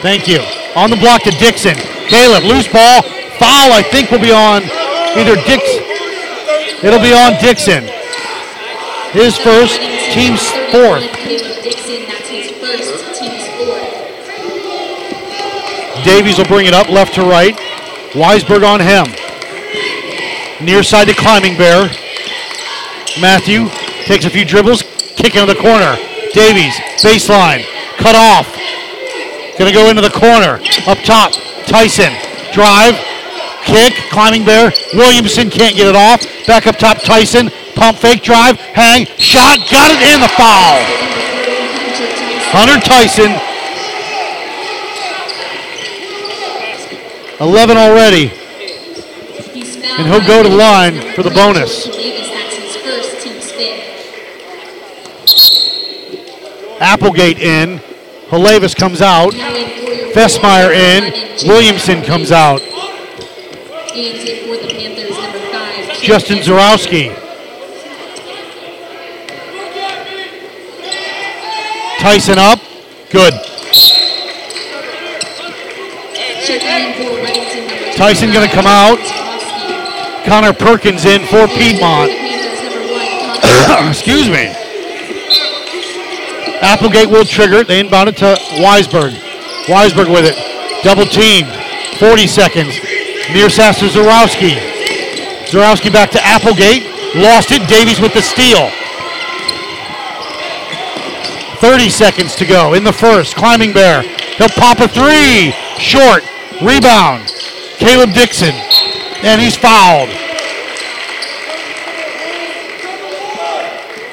[0.00, 0.38] Thank you.
[0.76, 1.74] On the block to Dixon.
[2.06, 3.02] Caleb, loose ball.
[3.38, 4.62] Foul, I think, will be on
[5.18, 5.62] either Dix.
[6.84, 7.84] It'll be on Dixon.
[9.10, 9.80] His first,
[10.12, 11.02] team's fourth.
[16.08, 17.54] Davies will bring it up left to right.
[18.16, 19.04] Weisberg on him.
[20.64, 21.92] Near side to Climbing Bear.
[23.20, 23.68] Matthew
[24.08, 24.82] takes a few dribbles,
[25.20, 26.00] kicking in the corner.
[26.32, 26.72] Davies,
[27.04, 27.60] baseline,
[28.00, 28.48] cut off.
[29.58, 30.64] Gonna go into the corner.
[30.88, 31.36] Up top,
[31.68, 32.16] Tyson.
[32.56, 32.96] Drive,
[33.68, 34.72] kick, Climbing Bear.
[34.94, 36.24] Williamson can't get it off.
[36.46, 37.50] Back up top, Tyson.
[37.76, 40.80] Pump fake drive, hang, shot, got it in the foul.
[42.48, 43.47] Hunter Tyson.
[47.40, 48.32] 11 already.
[49.98, 51.86] And he'll go to the line for the bonus.
[56.80, 57.78] Applegate in.
[58.28, 59.32] Halavis comes out.
[59.32, 61.48] Fessmeyer in.
[61.48, 62.60] Williamson comes out.
[66.02, 67.14] Justin Zarowski.
[72.00, 72.60] Tyson up.
[73.10, 73.34] Good.
[77.94, 78.98] Tyson going to come out.
[80.24, 82.08] Connor Perkins in for Piedmont.
[83.88, 84.48] Excuse me.
[86.62, 87.64] Applegate will trigger.
[87.64, 89.12] They inbound it to Weisberg.
[89.66, 90.36] Weisberg with it.
[90.82, 91.44] Double team.
[91.98, 92.80] 40 seconds.
[93.34, 94.56] Near Sasser Zarowski.
[95.52, 96.84] Zarowski back to Applegate.
[97.14, 97.68] Lost it.
[97.68, 98.70] Davies with the steal.
[101.60, 103.36] 30 seconds to go in the first.
[103.36, 104.02] Climbing Bear.
[104.02, 105.52] He'll pop a three.
[105.78, 106.24] Short.
[106.62, 107.28] Rebound.
[107.78, 108.54] Caleb Dixon.
[109.22, 110.10] And he's fouled.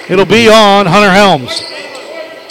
[0.07, 1.63] It'll be on Hunter Helms.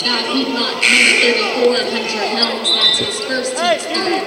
[0.02, 2.68] Now Piedmont, number 34, Hunter Helms.
[2.74, 4.26] That's his first team's third.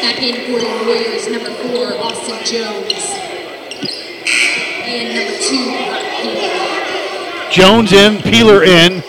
[0.00, 3.18] Back in for the Warriors, number four, Austin Jones.
[7.50, 9.02] Jones in, Peeler in.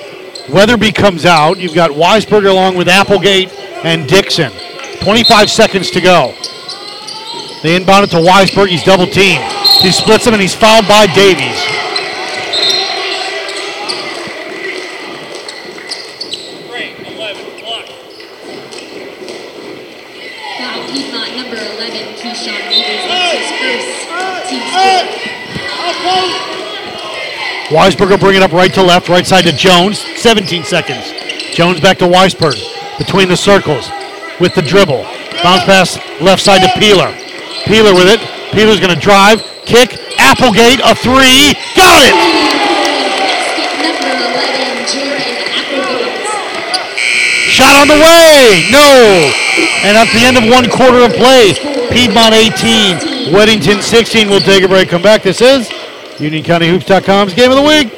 [0.50, 1.58] Weatherby comes out.
[1.60, 4.52] You've got Weisberg along with Applegate and Dixon.
[5.02, 6.34] 25 seconds to go.
[7.64, 8.68] They inbound it to Weisberg.
[8.68, 9.44] He's double teamed.
[9.82, 11.60] He splits him and he's fouled by Davies.
[20.60, 23.04] Now Piedmont, number 11, Keyshawn Davies.
[23.08, 25.20] That's his first team's fourth.
[27.70, 30.00] Weisberg bring it up right to left, right side to Jones.
[30.00, 31.14] 17 seconds.
[31.54, 32.58] Jones back to Weisberg.
[32.98, 33.90] Between the circles
[34.40, 35.04] with the dribble.
[35.44, 37.12] Bounce pass left side to Peeler.
[37.66, 38.20] Peeler with it.
[38.52, 39.98] Peeler's going to drive, kick.
[40.18, 41.56] Applegate, a three.
[41.76, 42.16] Got it!
[43.80, 46.20] Number 11, Jared Applegate.
[47.48, 48.68] Shot on the way.
[48.72, 49.32] No.
[49.84, 51.54] And at the end of one quarter of play,
[51.90, 54.90] Piedmont 18, Weddington 16 We'll take a break.
[54.90, 55.24] Come back.
[55.24, 55.70] This is
[56.20, 57.94] UnionCountyHoops.com's game of the week.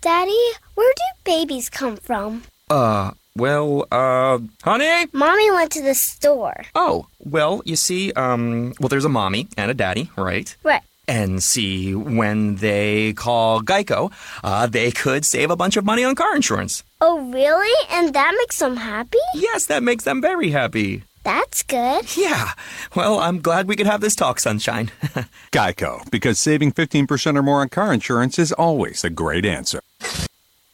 [0.00, 2.42] Daddy, where do babies come from?
[2.70, 5.06] Uh, well, uh, honey?
[5.12, 6.64] Mommy went to the store.
[6.74, 10.54] Oh, well, you see, um, well, there's a mommy and a daddy, right?
[10.62, 10.82] Right.
[11.08, 16.16] And see, when they call Geico, uh, they could save a bunch of money on
[16.16, 16.82] car insurance.
[17.00, 17.88] Oh, really?
[17.90, 19.18] And that makes them happy?
[19.34, 21.04] Yes, that makes them very happy.
[21.22, 22.16] That's good.
[22.16, 22.52] Yeah.
[22.94, 24.90] Well, I'm glad we could have this talk, Sunshine.
[25.52, 29.80] Geico, because saving 15% or more on car insurance is always a great answer.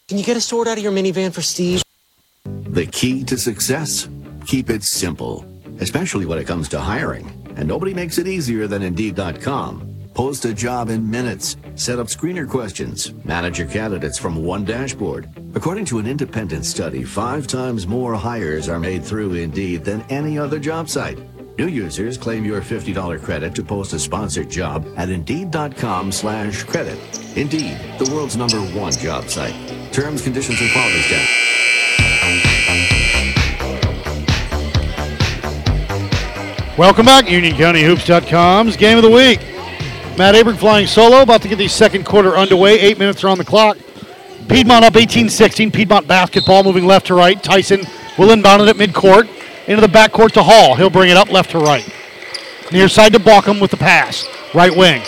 [0.08, 1.82] Can you get a sword out of your minivan for Steve?
[2.72, 4.08] The key to success?
[4.46, 5.44] Keep it simple,
[5.80, 7.30] especially when it comes to hiring.
[7.56, 9.88] And nobody makes it easier than Indeed.com.
[10.14, 11.56] Post a job in minutes.
[11.74, 13.12] Set up screener questions.
[13.26, 15.28] Manage your candidates from one dashboard.
[15.54, 20.38] According to an independent study, five times more hires are made through Indeed than any
[20.38, 21.18] other job site.
[21.58, 26.98] New users claim your $50 credit to post a sponsored job at Indeed.com slash credit.
[27.36, 29.54] Indeed, the world's number one job site.
[29.92, 31.42] Terms, conditions, and quality.
[36.78, 39.40] Welcome back, UnionCountyHoops.com's game of the week.
[40.16, 42.80] Matt Abrink flying solo, about to get the second quarter underway.
[42.80, 43.76] Eight minutes are on the clock.
[44.48, 45.70] Piedmont up 18-16.
[45.70, 47.42] Piedmont basketball moving left to right.
[47.42, 47.82] Tyson
[48.16, 49.28] will inbound it at midcourt.
[49.68, 50.74] Into the backcourt to Hall.
[50.74, 51.86] He'll bring it up left to right.
[52.72, 54.26] Near side to Balkum with the pass.
[54.54, 55.02] Right wing.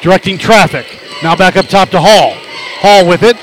[0.00, 0.86] Directing traffic.
[1.22, 2.32] Now back up top to Hall.
[2.80, 3.36] Hall with it.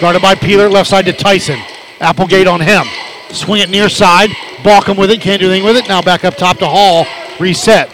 [0.00, 0.70] Guarded by Peeler.
[0.70, 1.60] Left side to Tyson.
[2.00, 2.86] Applegate on him.
[3.28, 4.30] Swing it near side.
[4.62, 5.20] Balkum with it.
[5.20, 5.88] Can't do anything with it.
[5.88, 7.06] Now back up top to Hall.
[7.38, 7.88] Reset.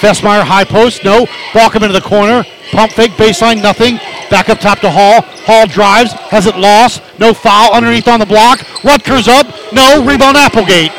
[0.00, 1.04] Fessmeyer high post.
[1.04, 1.26] No.
[1.52, 2.44] Balkum into the corner.
[2.72, 3.12] Pump fake.
[3.12, 3.62] Baseline.
[3.62, 3.96] Nothing.
[4.30, 5.22] Back up top to Hall.
[5.46, 6.12] Hall drives.
[6.12, 7.02] Has it lost.
[7.18, 7.72] No foul.
[7.72, 8.60] Underneath on the block.
[8.82, 9.46] Rutgers up.
[9.72, 10.04] No.
[10.04, 10.92] Rebound Applegate.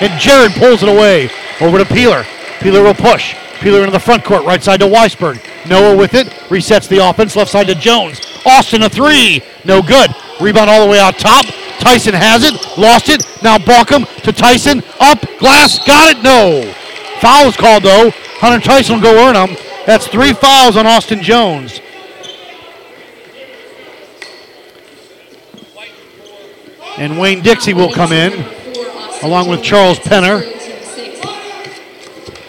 [0.00, 1.30] And Jared pulls it away.
[1.60, 2.24] Over to Peeler.
[2.60, 3.34] Peeler will push.
[3.60, 4.44] Peeler into the front court.
[4.44, 5.40] Right side to Weisberg.
[5.68, 6.26] Noah with it.
[6.48, 7.36] Resets the offense.
[7.36, 8.20] Left side to Jones.
[8.44, 9.42] Austin a three.
[9.64, 10.10] No good.
[10.40, 11.44] Rebound all the way out top.
[11.82, 12.54] Tyson has it.
[12.78, 13.24] Lost it.
[13.42, 14.82] Now Balkum to Tyson.
[15.00, 15.20] Up.
[15.38, 15.84] Glass.
[15.86, 16.22] Got it.
[16.22, 16.72] No.
[17.20, 18.10] Foul is called though.
[18.38, 19.56] Hunter Tyson will go earn them.
[19.86, 21.80] That's three fouls on Austin Jones.
[26.98, 28.32] And Wayne Dixie will come in
[29.22, 30.42] along with Charles Penner.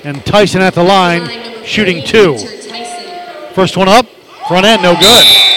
[0.03, 2.37] And Tyson at the line shooting two.
[3.53, 4.05] First one up,
[4.47, 5.52] front end, no good.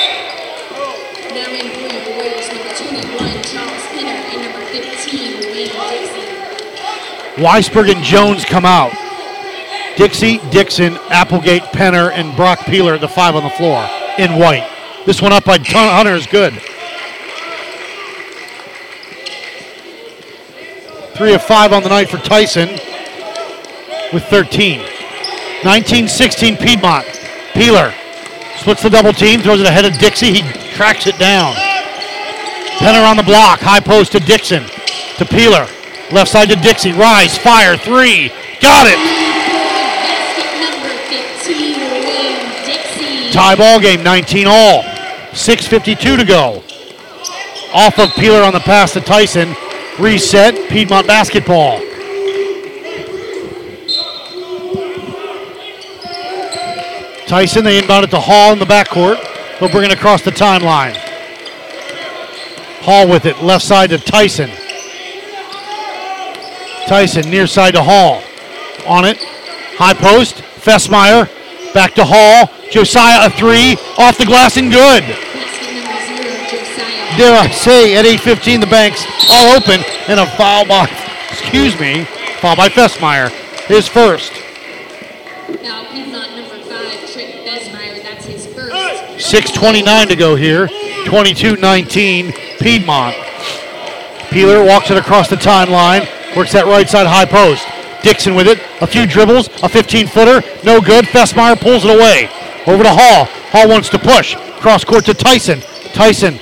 [7.36, 8.92] Weisberg and Jones come out.
[9.96, 13.86] Dixie, Dixon, Applegate, Penner, and Brock Peeler, the five on the floor
[14.18, 14.68] in white.
[15.06, 16.54] This one up by Hunter is good.
[21.14, 22.68] Three of five on the night for Tyson
[24.12, 24.80] with 13.
[25.60, 27.06] 19-16 Piedmont.
[27.54, 27.94] Peeler
[28.56, 30.32] splits the double team, throws it ahead of Dixie.
[30.32, 30.42] He
[30.74, 31.54] tracks it down.
[32.78, 33.60] Penner on the block.
[33.60, 34.64] High post to Dixon.
[35.16, 35.66] To Peeler.
[36.12, 36.92] Left side to Dixie.
[36.92, 38.28] Rise, fire, three.
[38.60, 38.98] Got it.
[40.60, 43.32] Number 15, Wayne Dixie.
[43.32, 44.82] Tie ball game, 19 all.
[45.32, 46.62] 6.52 to go.
[47.74, 49.54] Off of Peeler on the pass to Tyson.
[49.98, 51.80] Reset, Piedmont basketball.
[57.26, 59.18] Tyson, they inbound it to Hall in the backcourt.
[59.58, 60.96] They'll bring it across the timeline.
[62.82, 64.50] Hall with it, left side to Tyson.
[66.86, 68.22] Tyson, near side to Hall.
[68.86, 69.18] On it,
[69.76, 71.28] high post, Fessmeyer,
[71.74, 72.50] back to Hall.
[72.70, 75.02] Josiah a three, off the glass and good.
[77.16, 80.88] Dare I say, at 8:15, the bank's all open, and a foul by,
[81.30, 82.04] excuse me,
[82.40, 83.30] foul by Fessmeyer,
[83.66, 84.32] his first.
[85.62, 89.32] Now Piedmont number 5, Trip Fessmeyer, that's his first.
[89.32, 90.68] 6.29 to go here.
[91.06, 93.16] 22-19 Piedmont.
[94.30, 96.06] Peeler walks it across the timeline.
[96.36, 97.66] Works that right side high post.
[98.02, 98.60] Dixon with it.
[98.82, 99.48] A few dribbles.
[99.48, 100.46] A 15-footer.
[100.64, 101.06] No good.
[101.06, 102.28] Fessmeyer pulls it away.
[102.66, 103.24] Over to Hall.
[103.50, 104.36] Hall wants to push.
[104.60, 105.60] Cross court to Tyson.
[105.92, 106.38] Tyson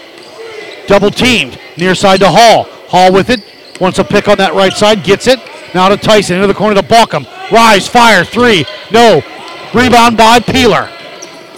[0.86, 1.58] double teamed.
[1.76, 2.64] Near side to Hall.
[2.88, 3.42] Hall with it.
[3.80, 5.02] Wants a pick on that right side.
[5.02, 5.40] Gets it.
[5.74, 6.36] Now to Tyson.
[6.36, 7.26] Into the corner to Balkum.
[7.50, 7.88] Rise.
[7.88, 8.24] Fire.
[8.24, 8.64] Three.
[8.90, 9.22] No.
[9.74, 10.88] Rebound by Peeler.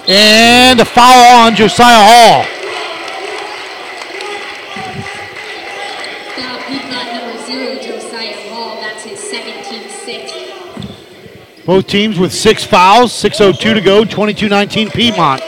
[0.09, 2.47] And a foul on Josiah Hall.
[6.39, 10.33] Now Piedmont number 0, Josiah Hall, that's his second team six.
[11.65, 15.43] Both teams with six fouls, 6.02 to go, 22 19 Piedmont.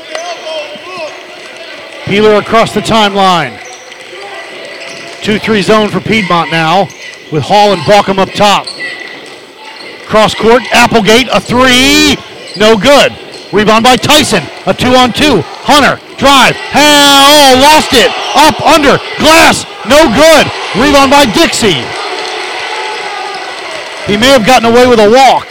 [2.07, 3.61] Peeler across the timeline.
[5.22, 6.85] 2 3 zone for Piedmont now,
[7.31, 8.66] with Hall and Balkum up top.
[10.07, 12.16] Cross court, Applegate, a three,
[12.57, 13.12] no good.
[13.52, 14.42] Rebound by Tyson.
[14.66, 15.40] A two on two.
[15.64, 16.57] Hunter, drive.
[16.72, 18.09] Oh, lost it.
[18.37, 18.96] Up, under.
[19.20, 19.64] Glass.
[19.88, 20.46] No good.
[20.77, 21.83] Rebound by Dixie.
[24.07, 25.48] He may have gotten away with a walk.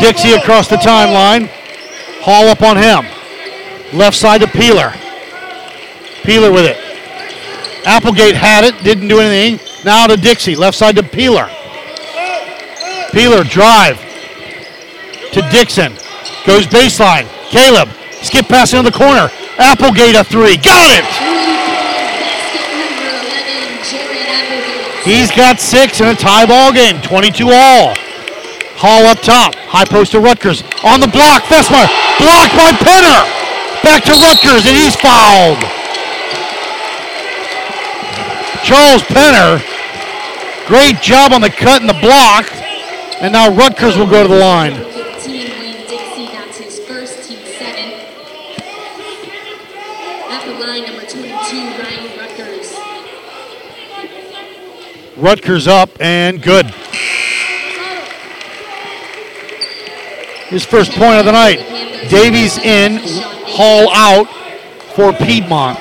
[0.00, 1.48] Dixie across the timeline.
[2.20, 3.04] Hall up on him.
[3.92, 4.92] Left side to Peeler.
[6.24, 6.78] Peeler with it.
[7.86, 9.60] Applegate had it, didn't do anything.
[9.84, 11.50] Now to Dixie, left side to Peeler.
[13.12, 13.98] Peeler drive
[15.32, 15.92] to Dixon.
[16.46, 17.28] Goes baseline.
[17.50, 17.88] Caleb,
[18.22, 19.30] skip pass into the corner.
[19.58, 20.56] Applegate a three.
[20.56, 21.23] Got it!
[25.04, 27.00] He's got six in a tie ball game.
[27.02, 27.92] 22 all.
[28.80, 29.54] Hall up top.
[29.68, 30.64] High post to Rutgers.
[30.80, 31.44] On the block.
[31.44, 31.92] Fessmeyer.
[32.16, 33.20] Blocked by Penner.
[33.84, 35.60] Back to Rutgers, and he's fouled.
[38.64, 39.60] Charles Penner.
[40.66, 42.48] Great job on the cut and the block.
[43.20, 44.93] And now Rutgers will go to the line.
[55.24, 56.66] Rutgers up and good.
[60.50, 61.60] His first point of the night.
[62.10, 63.00] Davies in,
[63.46, 64.26] Hall out
[64.94, 65.78] for Piedmont.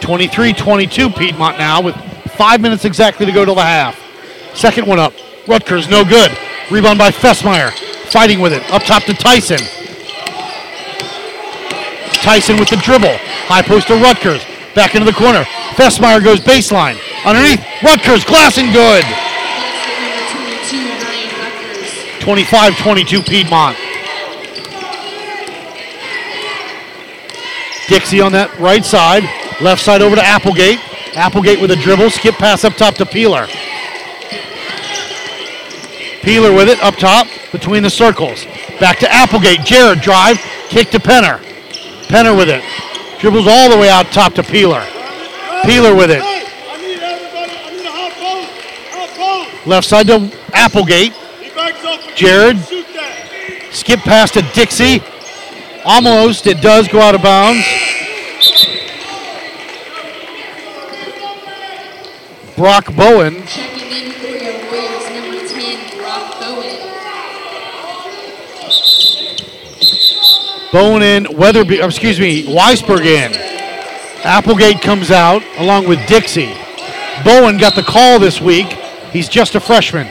[0.00, 1.94] 23-22 Piedmont now with
[2.38, 4.00] five minutes exactly to go to the half.
[4.54, 5.12] Second one up.
[5.46, 6.30] Rutgers no good.
[6.70, 7.72] Rebound by Fessmeyer.
[8.10, 8.62] Fighting with it.
[8.70, 9.58] Up top to Tyson.
[12.22, 13.18] Tyson with the dribble.
[13.48, 14.42] High post to Rutgers.
[14.74, 15.44] Back into the corner.
[15.76, 16.98] Fessmeyer goes baseline.
[17.24, 17.64] Underneath.
[17.82, 19.04] Rutgers glass and good.
[22.20, 23.76] 25-22 Piedmont.
[27.88, 29.24] Dixie on that right side.
[29.60, 30.78] Left side over to Applegate.
[31.16, 32.10] Applegate with a dribble.
[32.10, 33.46] Skip pass up top to Peeler.
[36.22, 38.46] Peeler with it up top between the circles.
[38.80, 39.60] Back to Applegate.
[39.60, 40.38] Jared drive.
[40.68, 41.38] Kick to Penner.
[42.08, 42.64] Penner with it.
[43.24, 44.84] Dribbles all the way out top to Peeler.
[45.64, 46.20] Peeler with it.
[49.66, 51.14] Left side to Applegate.
[52.14, 52.58] Jared.
[53.70, 55.02] Skip pass to Dixie.
[55.86, 56.46] Almost.
[56.46, 57.64] It does go out of bounds.
[62.58, 63.42] Brock Bowen.
[63.46, 66.84] Checking in for your Warriors, number 10, Brock Bowen.
[70.74, 73.32] Bowen in, Weatherby, excuse me, Weisberg in.
[74.24, 76.52] Applegate comes out along with Dixie.
[77.24, 78.66] Bowen got the call this week.
[79.12, 80.08] He's just a freshman.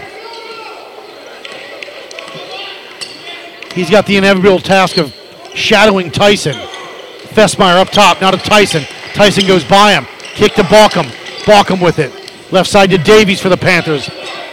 [3.73, 5.13] He's got the inevitable task of
[5.54, 6.54] shadowing Tyson.
[6.54, 8.84] Fessmeyer up top, now to Tyson.
[9.15, 10.06] Tyson goes by him.
[10.21, 11.08] Kick to Balkum.
[11.43, 12.13] Balkum with it.
[12.54, 14.10] Left side to Davies for the Panthers.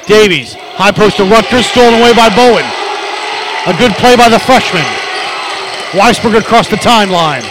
[0.09, 2.64] Davies, high post to Rutgers, stolen away by Bowen.
[3.68, 4.85] A good play by the freshman.
[5.92, 7.42] Weisberg across the timeline.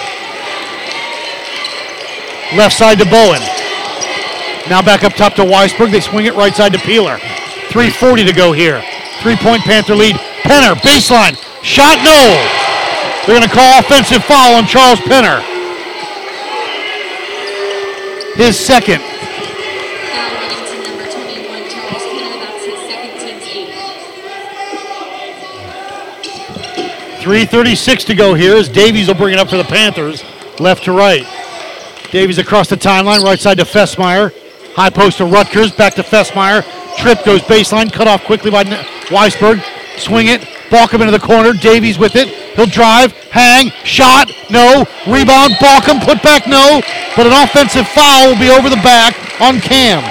[2.56, 3.42] Left side to Bowen.
[4.70, 5.92] Now back up top to Weisberg.
[5.92, 7.18] They swing it right side to Peeler.
[7.70, 8.82] 3.40 to go here.
[9.22, 10.16] Three point Panther lead.
[10.48, 11.36] Penner, baseline.
[11.64, 12.16] Shot, no.
[13.28, 15.44] They're going to call offensive foul on Charles Penner.
[18.36, 19.04] His second.
[27.20, 30.24] 3.36 to go here as Davies will bring it up for the Panthers,
[30.60, 31.28] left to right.
[32.12, 34.34] Davies across the timeline, right side to Fessmeyer.
[34.74, 36.64] High post to Rutgers, back to Fessmeyer.
[36.98, 39.62] Trip goes baseline, cut off quickly by Weisberg.
[40.00, 41.52] Swing it, Balkum into the corner.
[41.54, 42.30] Davies with it.
[42.56, 44.86] He'll drive, hang, shot, no.
[45.06, 46.82] Rebound, Balkum, put back, no.
[47.18, 50.04] But an offensive foul will be over the back on Cam.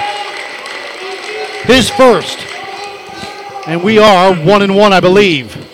[1.65, 2.37] His first.
[3.67, 5.68] And we are one and one, I believe.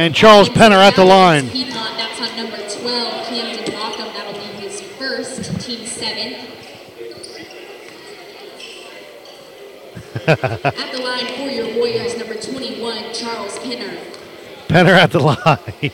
[0.00, 1.50] And Charles Penner at the line.
[1.50, 6.40] Piedmont, that's on number 12, Camden Balkum, that'll be his first, team seven.
[10.26, 13.94] At the line for your Warriors, number 21, Charles Penner.
[14.68, 15.92] Penner at the line.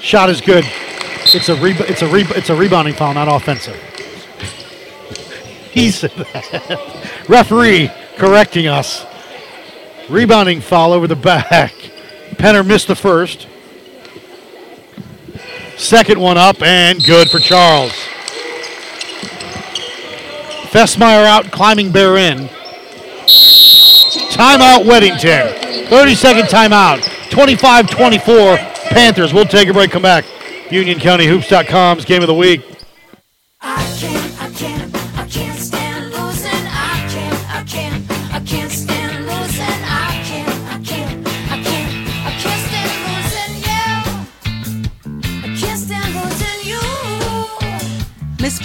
[0.00, 0.64] Shot is good.
[1.32, 3.76] It's a reb- it's a re- it's a rebounding foul, not offensive.
[5.70, 7.24] He said that.
[7.28, 9.06] Referee correcting us.
[10.12, 11.72] Rebounding foul over the back.
[12.32, 13.48] Penner missed the first.
[15.78, 17.92] Second one up and good for Charles.
[20.70, 22.50] Fessmeyer out, Climbing Bear in.
[24.32, 25.88] Timeout Weddington.
[25.88, 27.30] 30 second timeout.
[27.30, 28.56] 25 24
[28.90, 29.32] Panthers.
[29.32, 30.24] We'll take a break, come back.
[30.68, 32.60] UnionCountyHoops.com's game of the week.
[33.62, 35.71] I can't, I can't, I can't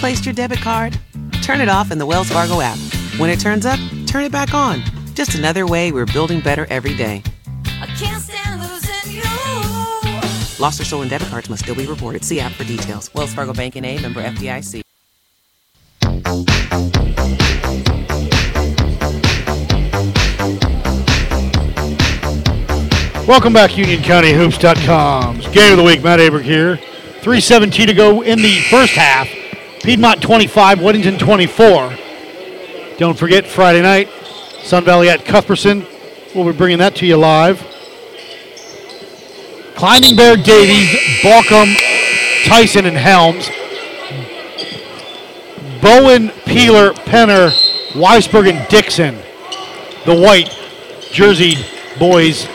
[0.08, 0.98] misplaced your debit card?
[1.42, 2.78] Turn it off in the Wells Fargo app.
[3.18, 4.82] When it turns up, turn it back on.
[5.12, 7.22] Just another way we're building better every day.
[7.82, 9.22] I can't stand losing you.
[10.58, 12.24] Lost or stolen debit cards must still be reported.
[12.24, 13.12] See app for details.
[13.12, 14.80] Wells Fargo Bank and A member FDIC.
[23.28, 26.02] Welcome back, Union UnionCountyHoops.com's Game of the Week.
[26.02, 26.76] Matt Aberg here.
[27.20, 29.28] 3.17 to go in the first half.
[29.88, 31.96] Piedmont 25, Weddington 24.
[32.98, 34.10] Don't forget, Friday night,
[34.62, 35.86] Sun Valley at Cuthbertson.
[36.34, 37.58] We'll be bringing that to you live.
[39.76, 40.90] Climbing Bear Davies,
[41.22, 41.74] Balkum,
[42.44, 43.48] Tyson, and Helms.
[45.80, 47.48] Bowen, Peeler, Penner,
[47.92, 49.14] Weisberg, and Dixon.
[50.04, 50.50] The white
[51.12, 52.46] jerseyed boys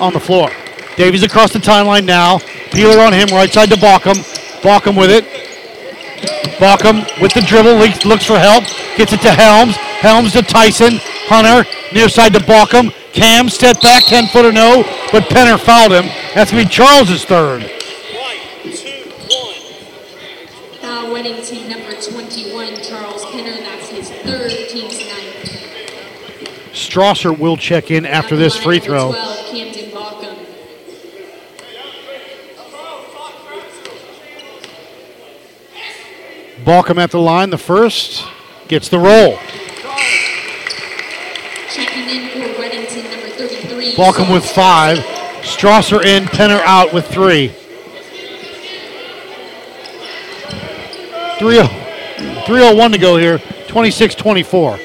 [0.00, 0.48] on the floor.
[0.96, 2.38] Davies across the timeline now.
[2.72, 4.14] Peeler on him, right side to Balkum.
[4.62, 5.48] Balkum with it.
[6.58, 8.64] Balkum with the dribble, looks, looks for help.
[8.96, 9.76] Gets it to Helms.
[9.76, 10.98] Helms to Tyson.
[11.26, 12.92] Hunter, near side to Balkum.
[13.12, 14.82] Cam, step back, 10 footer no,
[15.12, 16.04] but Penner fouled him.
[16.34, 17.62] That's going to be Charles's third.
[20.80, 23.58] Foul winning team number 21, Charles Penner.
[23.58, 25.38] That's his third, team's ninth.
[26.72, 29.12] Strasser will check in after this free throw.
[29.12, 30.38] 12, Camden Balkum.
[36.68, 38.22] Balkum at the line, the first,
[38.68, 39.38] gets the roll.
[41.72, 43.94] Checking in for Weddington, number 33.
[43.94, 44.98] Balkum with five.
[45.40, 47.48] Strasser in, Penner out with three.
[51.38, 51.62] 3
[52.44, 53.38] 301 to go here,
[53.68, 54.78] 26 24.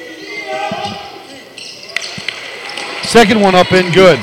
[3.02, 4.18] Second one up in good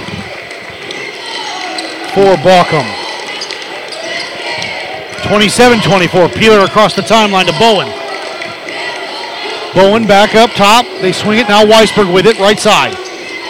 [2.16, 3.01] for Balkum.
[5.32, 6.28] 27 24.
[6.28, 7.88] Peeler across the timeline to Bowen.
[9.74, 10.86] Bowen back up top.
[11.00, 11.48] They swing it.
[11.48, 12.92] Now Weisberg with it, right side.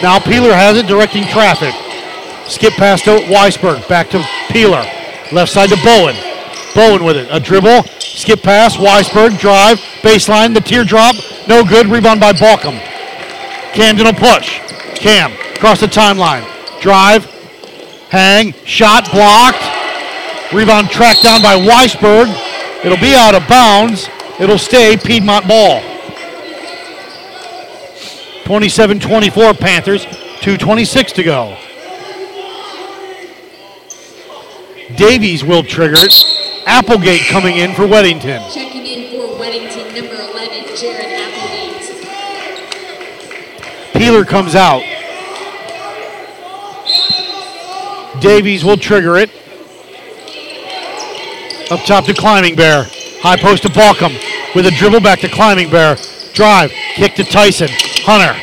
[0.00, 1.74] Now Peeler has it, directing traffic.
[2.48, 3.88] Skip past to Weisberg.
[3.88, 4.84] Back to Peeler.
[5.32, 6.14] Left side to Bowen.
[6.72, 7.26] Bowen with it.
[7.32, 7.82] A dribble.
[7.98, 8.76] Skip pass.
[8.76, 9.40] Weisberg.
[9.40, 9.78] Drive.
[10.02, 10.54] Baseline.
[10.54, 11.16] The teardrop.
[11.48, 11.86] No good.
[11.86, 12.78] Rebound by Balkum.
[13.74, 14.60] Camden will push.
[14.94, 15.32] Cam.
[15.56, 16.46] Across the timeline.
[16.80, 17.24] Drive.
[18.08, 18.52] Hang.
[18.64, 19.71] Shot blocked.
[20.54, 22.28] Rebound tracked down by Weisberg.
[22.84, 24.08] It'll be out of bounds.
[24.38, 25.80] It'll stay Piedmont ball.
[28.44, 30.04] 27-24 Panthers.
[30.04, 31.56] 2.26 to go.
[34.96, 36.12] Davies will trigger it.
[36.66, 38.52] Applegate coming in for Weddington.
[38.52, 42.02] Checking in for Weddington, number 11, Jared Applegate.
[43.94, 44.82] Peeler comes out.
[48.20, 49.30] Davies will trigger it.
[51.72, 52.84] Up top to Climbing Bear.
[53.22, 54.12] High post to Balkum
[54.54, 55.96] with a dribble back to Climbing Bear.
[56.34, 56.70] Drive.
[56.96, 57.68] Kick to Tyson.
[58.04, 58.36] Hunter.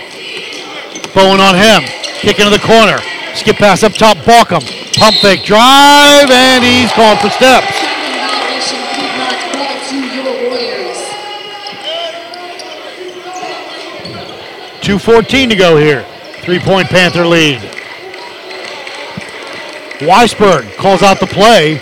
[1.14, 1.84] Bowen on him.
[2.26, 2.98] Kick into the corner.
[3.36, 4.18] Skip pass up top.
[4.26, 4.66] Balkum.
[4.98, 5.44] Pump fake.
[5.46, 6.26] Drive.
[6.32, 7.70] And he's called for steps.
[8.98, 10.98] Piedmont, ball to your Warriors.
[14.82, 16.04] 2.14 to go here.
[16.42, 17.60] Three point Panther lead.
[20.00, 21.80] Weisberg calls out the play,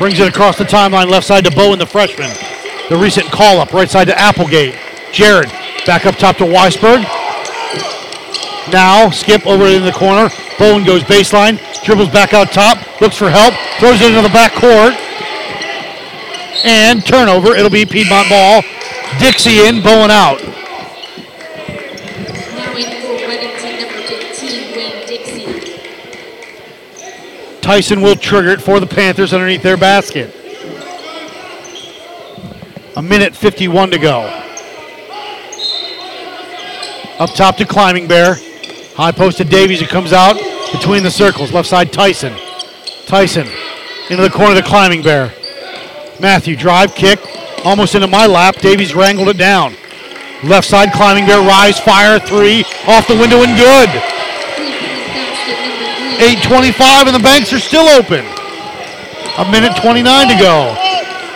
[0.00, 2.30] brings it across the timeline, left side to Bowen, the freshman.
[2.88, 4.74] The recent call up, right side to Applegate.
[5.12, 5.50] Jared
[5.84, 7.02] back up top to Weisberg.
[8.72, 10.30] Now skip over in the corner.
[10.58, 14.52] Bowen goes baseline, dribbles back out top, looks for help, throws it into the back
[14.52, 14.94] court.
[16.64, 17.54] And turnover.
[17.54, 18.62] It'll be Piedmont ball.
[19.18, 20.40] Dixie in, Bowen out.
[27.70, 30.34] Tyson will trigger it for the Panthers underneath their basket.
[32.96, 34.22] A minute 51 to go.
[37.20, 38.34] Up top to Climbing Bear.
[38.96, 40.34] High post to Davies who comes out
[40.72, 41.52] between the circles.
[41.52, 42.34] Left side Tyson.
[43.06, 43.46] Tyson
[44.10, 45.32] into the corner of the Climbing Bear.
[46.18, 47.20] Matthew drive, kick,
[47.64, 48.56] almost into my lap.
[48.56, 49.76] Davies wrangled it down.
[50.42, 54.19] Left side Climbing Bear, rise, fire, three, off the window and good.
[56.20, 58.20] 8.25 and the banks are still open.
[59.38, 60.76] A minute 29 to go.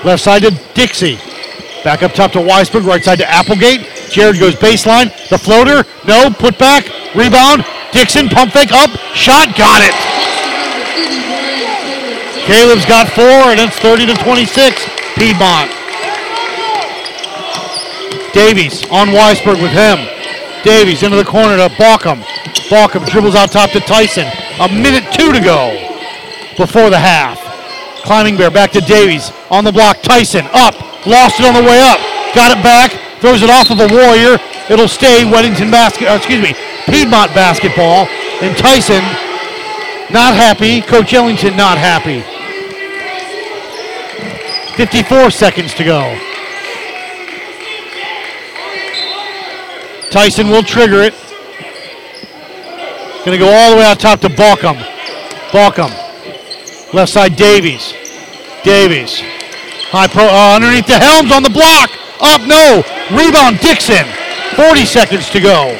[0.04, 1.16] Left side to Dixie.
[1.82, 3.88] Back up top to Weisberg, right side to Applegate.
[4.10, 5.08] Jared goes baseline.
[5.30, 7.64] The floater, no, put back, rebound.
[7.92, 9.94] Dixon, pump fake up, shot, got it.
[12.44, 14.84] Caleb's got four, and it's 30 to 26.
[15.16, 15.70] Piedmont.
[18.34, 19.96] Davies on Weisberg with him.
[20.62, 22.20] Davies into the corner to Balkum.
[22.68, 24.26] Balkum dribbles out top to Tyson.
[24.60, 25.74] A minute two to go
[26.56, 27.40] before the half.
[28.04, 30.00] Climbing Bear back to Davies on the block.
[30.02, 31.98] Tyson up, lost it on the way up.
[32.34, 32.92] Got it back.
[33.20, 34.38] Throws it off of a Warrior.
[34.70, 36.08] It'll stay Weddington basket.
[36.08, 36.54] uh, excuse me,
[36.86, 38.06] Piedmont basketball.
[38.42, 39.02] And Tyson
[40.12, 40.82] not happy.
[40.82, 42.22] Coach Ellington not happy.
[44.76, 46.16] 54 seconds to go.
[50.10, 51.14] Tyson will trigger it.
[53.24, 54.76] Going to go all the way out top to Balkum.
[55.48, 55.88] Balkum.
[56.92, 57.94] Left side, Davies.
[58.62, 59.22] Davies.
[59.88, 61.88] High pro uh, underneath the helms on the block.
[62.20, 62.84] Up, no.
[63.16, 64.04] Rebound, Dixon.
[64.60, 65.72] 40 seconds to go.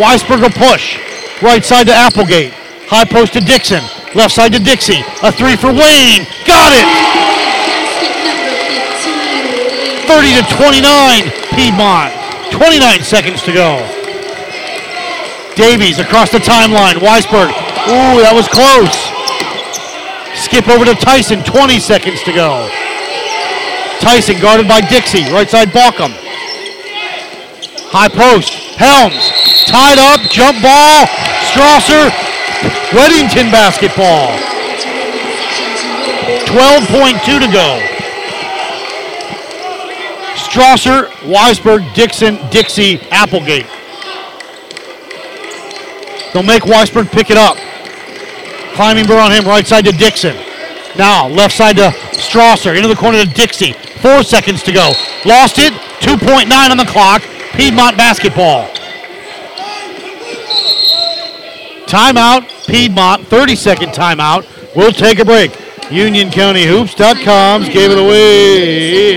[0.00, 0.96] Weisberger push.
[1.42, 2.54] Right side to Applegate.
[2.88, 3.84] High post to Dixon.
[4.14, 5.04] Left side to Dixie.
[5.22, 6.24] A three for Wayne.
[6.48, 6.88] Got it.
[10.08, 11.28] 30 to 29.
[11.52, 12.16] Piedmont.
[12.48, 13.97] 29 seconds to go.
[15.58, 17.02] Davies across the timeline.
[17.02, 17.50] Weisberg.
[17.90, 18.94] Ooh, that was close.
[20.38, 21.42] Skip over to Tyson.
[21.42, 22.70] 20 seconds to go.
[23.98, 25.26] Tyson guarded by Dixie.
[25.34, 26.14] Right side Balkum.
[27.90, 28.54] High post.
[28.78, 29.18] Helms.
[29.66, 30.22] Tied up.
[30.30, 31.10] Jump ball.
[31.50, 32.06] Strasser.
[32.94, 34.30] Weddington basketball.
[36.46, 37.82] 12.2 to go.
[40.38, 43.66] Strasser, Weisberg, Dixon, Dixie, Applegate.
[46.38, 47.56] They'll make Weisberg pick it up.
[48.76, 50.36] Climbing Bear on him, right side to Dixon.
[50.96, 53.72] Now, left side to Strasser, into the corner to Dixie.
[53.72, 54.92] Four seconds to go.
[55.24, 57.22] Lost it, 2.9 on the clock.
[57.54, 58.68] Piedmont basketball.
[61.88, 64.46] Timeout, Piedmont, 30 second timeout.
[64.76, 65.50] We'll take a break.
[65.90, 69.08] UnionCountyHoops.com's gave it away.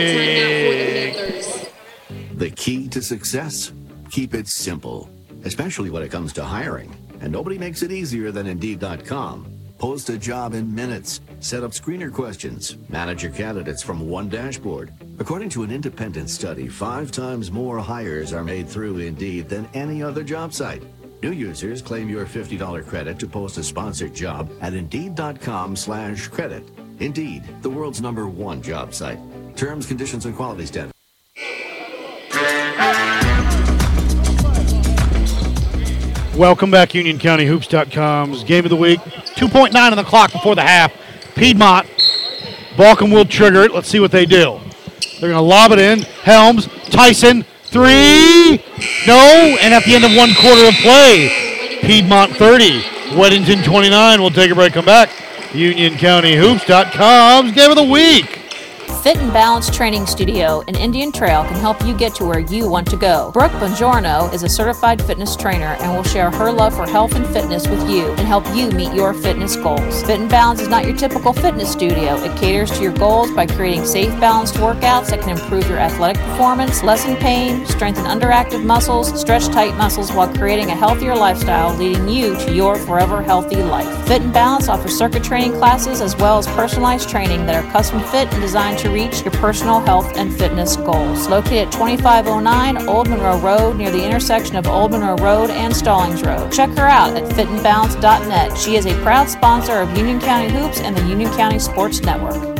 [2.33, 3.71] The key to success?
[4.09, 5.07] Keep it simple,
[5.43, 6.91] especially when it comes to hiring.
[7.21, 9.45] And nobody makes it easier than Indeed.com.
[9.77, 11.21] Post a job in minutes.
[11.39, 12.77] Set up screener questions.
[12.89, 14.91] Manage your candidates from one dashboard.
[15.17, 20.03] According to an independent study, five times more hires are made through Indeed than any
[20.03, 20.83] other job site.
[21.23, 26.63] New users claim your $50 credit to post a sponsored job at Indeed.com slash credit.
[26.99, 29.19] Indeed, the world's number one job site.
[29.55, 30.91] Terms, conditions, and quality standards.
[36.41, 38.99] Welcome back, UnionCountyHoops.com's game of the week.
[38.99, 40.91] 2.9 on the clock before the half.
[41.35, 41.85] Piedmont.
[42.73, 43.71] Balkum will trigger it.
[43.71, 44.59] Let's see what they do.
[45.19, 45.99] They're going to lob it in.
[46.23, 48.59] Helms, Tyson, three.
[49.05, 49.55] No.
[49.61, 52.81] And at the end of one quarter of play, Piedmont 30,
[53.11, 54.19] Weddington 29.
[54.19, 55.09] We'll take a break, come back.
[55.51, 58.40] UnionCountyHoops.com's game of the week.
[59.01, 62.69] Fit and Balance Training Studio in Indian Trail can help you get to where you
[62.69, 63.31] want to go.
[63.31, 67.25] Brooke Bongiorno is a certified fitness trainer and will share her love for health and
[67.25, 70.03] fitness with you and help you meet your fitness goals.
[70.03, 72.15] Fit and Balance is not your typical fitness studio.
[72.23, 76.21] It caters to your goals by creating safe, balanced workouts that can improve your athletic
[76.21, 82.07] performance, lessen pain, strengthen underactive muscles, stretch tight muscles while creating a healthier lifestyle leading
[82.07, 84.07] you to your forever healthy life.
[84.07, 87.99] Fit and Balance offers circuit training classes as well as personalized training that are custom
[88.11, 91.27] fit and designed to reach your personal health and fitness goals.
[91.27, 96.23] Located at 2509 Old Monroe Road near the intersection of Old Monroe Road and Stallings
[96.23, 96.51] Road.
[96.51, 98.57] Check her out at fitandbalance.net.
[98.57, 102.51] She is a proud sponsor of Union County Hoops and the Union County Sports Network.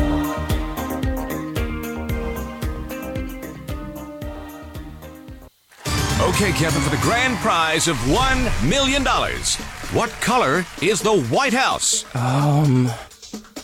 [6.22, 9.04] Okay, Kevin, for the grand prize of $1 million,
[9.94, 12.04] what color is the White House?
[12.16, 12.90] Um,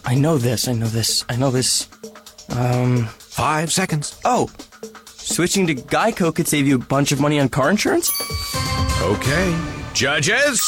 [0.06, 0.68] I know this.
[0.68, 1.26] I know this.
[1.28, 1.88] I know this.
[2.50, 4.20] Um, five seconds.
[4.26, 4.50] Oh,
[5.06, 8.10] switching to Geico could save you a bunch of money on car insurance?
[9.02, 9.58] Okay.
[9.94, 10.62] Judges?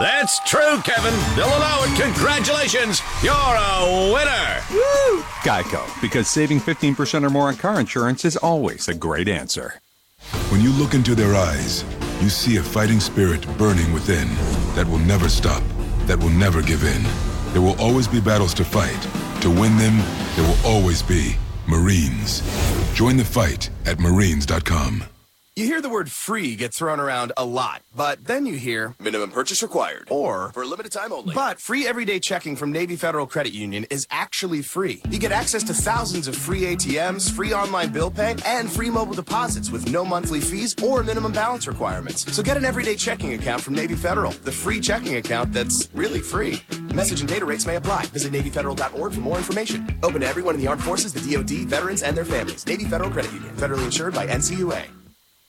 [0.00, 1.14] That's true, Kevin.
[1.36, 2.00] They'll allow it.
[2.00, 3.00] Congratulations.
[3.22, 4.60] You're a winner.
[4.72, 5.22] Woo!
[5.44, 9.74] Geico, because saving 15% or more on car insurance is always a great answer.
[10.48, 11.84] When you look into their eyes,
[12.20, 14.28] you see a fighting spirit burning within
[14.74, 15.62] that will never stop,
[16.06, 17.02] that will never give in.
[17.52, 19.06] There will always be battles to fight.
[19.42, 19.98] To win them,
[20.36, 21.36] there will always be
[21.66, 22.42] Marines.
[22.94, 25.11] Join the fight at marines.com.
[25.54, 29.30] You hear the word free get thrown around a lot, but then you hear minimum
[29.30, 31.34] purchase required or for a limited time only.
[31.34, 35.02] But free everyday checking from Navy Federal Credit Union is actually free.
[35.10, 39.12] You get access to thousands of free ATMs, free online bill pay, and free mobile
[39.12, 42.34] deposits with no monthly fees or minimum balance requirements.
[42.34, 46.20] So get an everyday checking account from Navy Federal, the free checking account that's really
[46.20, 46.62] free.
[46.94, 48.06] Message and data rates may apply.
[48.06, 49.98] Visit NavyFederal.org for more information.
[50.02, 52.66] Open to everyone in the armed forces, the DoD, veterans, and their families.
[52.66, 55.01] Navy Federal Credit Union, federally insured by NCUA.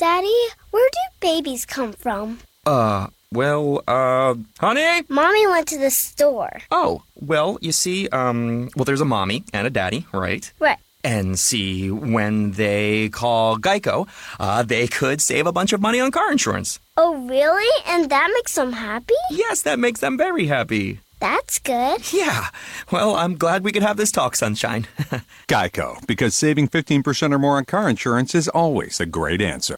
[0.00, 0.34] Daddy,
[0.70, 2.38] where do babies come from?
[2.64, 5.04] Uh, well, uh, honey?
[5.10, 6.62] Mommy went to the store.
[6.70, 10.50] Oh, well, you see, um, well, there's a mommy and a daddy, right?
[10.58, 10.78] Right.
[11.04, 16.12] And see, when they call Geico, uh, they could save a bunch of money on
[16.12, 16.80] car insurance.
[16.96, 17.84] Oh, really?
[17.86, 19.12] And that makes them happy?
[19.30, 21.00] Yes, that makes them very happy.
[21.20, 22.10] That's good.
[22.10, 22.46] Yeah.
[22.90, 24.86] Well, I'm glad we could have this talk, Sunshine.
[25.46, 29.76] Geico, because saving 15% or more on car insurance is always a great answer.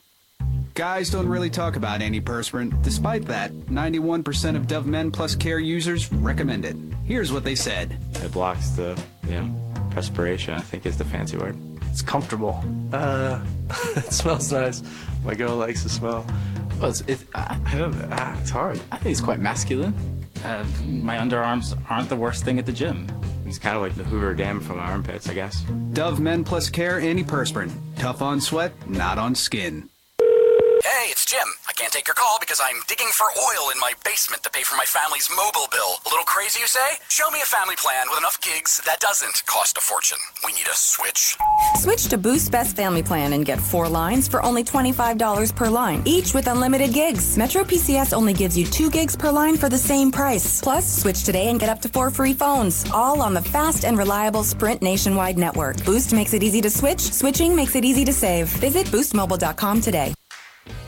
[0.75, 2.83] Guys don't really talk about antiperspirant.
[2.83, 6.77] Despite that, 91% of Dove Men Plus Care users recommend it.
[7.05, 7.99] Here's what they said.
[8.15, 9.55] It blocks the, you know,
[9.91, 11.59] perspiration, I think is the fancy word.
[11.91, 12.65] It's comfortable.
[12.91, 13.45] Uh,
[13.97, 14.83] it smells nice.
[15.25, 16.25] My girl likes the smell.
[16.81, 18.09] Well, it's, it, I, I don't know.
[18.11, 18.81] Ah, it's hard.
[18.91, 19.95] I think it's quite masculine.
[20.43, 23.07] Uh, my underarms aren't the worst thing at the gym.
[23.45, 25.61] It's kind of like the Hoover Dam from my armpits, I guess.
[25.93, 27.73] Dove Men Plus Care antiperspirant.
[27.99, 29.91] Tough on sweat, not on skin.
[30.83, 31.47] Hey, it's Jim.
[31.69, 34.65] I can't take your call because I'm digging for oil in my basement to pay
[34.65, 36.03] for my family's mobile bill.
[36.05, 36.99] A little crazy, you say?
[37.09, 40.19] Show me a family plan with enough gigs that doesn't cost a fortune.
[40.45, 41.37] We need a switch.
[41.77, 46.03] Switch to Boost Best Family Plan and get four lines for only $25 per line,
[46.05, 47.39] each with unlimited gigs.
[47.39, 50.61] Metro PCS only gives you two gigs per line for the same price.
[50.61, 53.97] Plus, switch today and get up to four free phones, all on the fast and
[53.97, 55.85] reliable Sprint nationwide network.
[55.85, 58.49] Boost makes it easy to switch, switching makes it easy to save.
[58.59, 60.13] Visit boostmobile.com today.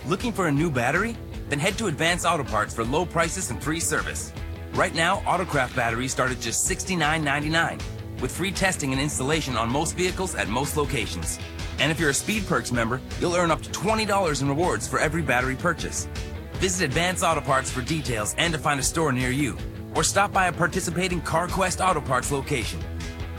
[0.06, 1.16] Looking for a new battery?
[1.48, 4.32] Then head to Advance Auto Parts for low prices and free service.
[4.74, 7.80] Right now, Autocraft batteries start at just $69.99
[8.20, 11.38] with free testing and installation on most vehicles at most locations.
[11.78, 14.98] And if you're a Speed Perks member, you'll earn up to $20 in rewards for
[14.98, 16.06] every battery purchase.
[16.54, 19.56] Visit Advance Auto Parts for details and to find a store near you.
[19.94, 22.80] Or stop by a participating CarQuest Auto Parts location.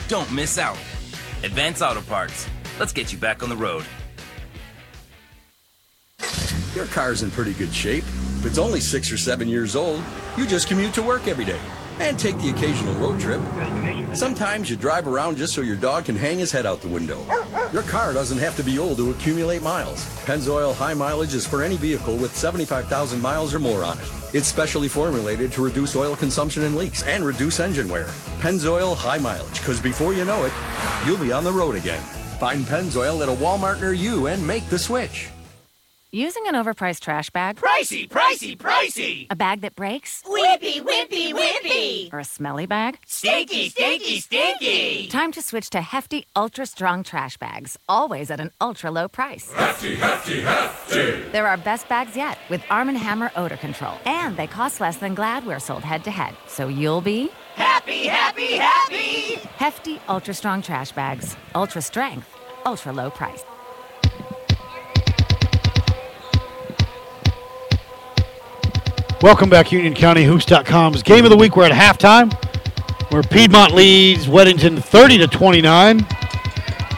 [0.08, 0.78] Don't miss out.
[1.44, 2.48] Advance Auto Parts.
[2.80, 3.86] Let's get you back on the road.
[6.76, 8.04] Your car's in pretty good shape.
[8.40, 10.04] If it's only six or seven years old,
[10.38, 11.60] you just commute to work every day
[12.00, 13.42] and take the occasional road trip.
[14.16, 17.26] Sometimes you drive around just so your dog can hang his head out the window.
[17.72, 20.06] Your car doesn't have to be old to accumulate miles.
[20.26, 24.12] Pennzoil High Mileage is for any vehicle with 75,000 miles or more on it.
[24.34, 28.08] It's specially formulated to reduce oil consumption and leaks and reduce engine wear.
[28.40, 30.54] Pennzoil High Mileage, because before you know it,
[31.06, 32.02] you'll be on the road again.
[32.40, 35.30] Find Pennzoil at a Walmart near you and make the switch.
[36.16, 37.58] Using an overpriced trash bag?
[37.58, 39.28] Pricey, pricey, pricey!
[39.30, 40.24] A bag that breaks?
[40.26, 42.14] Whippy, whippy, whippy!
[42.14, 43.00] Or a smelly bag?
[43.06, 45.08] Stinky, stinky, stinky!
[45.10, 49.52] Time to switch to hefty, ultra strong trash bags, always at an ultra low price.
[49.52, 51.22] Hefty, hefty, hefty!
[51.34, 53.96] They're our best bags yet with Arm & Hammer odor control.
[54.06, 56.34] And they cost less than Gladware sold head to head.
[56.48, 59.36] So you'll be happy, happy, happy!
[59.58, 62.34] Hefty, ultra strong trash bags, ultra strength,
[62.66, 63.44] ultra low price.
[69.22, 71.56] Welcome back, Union County Hoops.com's game of the week.
[71.56, 72.34] We're at halftime,
[73.12, 76.06] where Piedmont leads Weddington 30 to 29.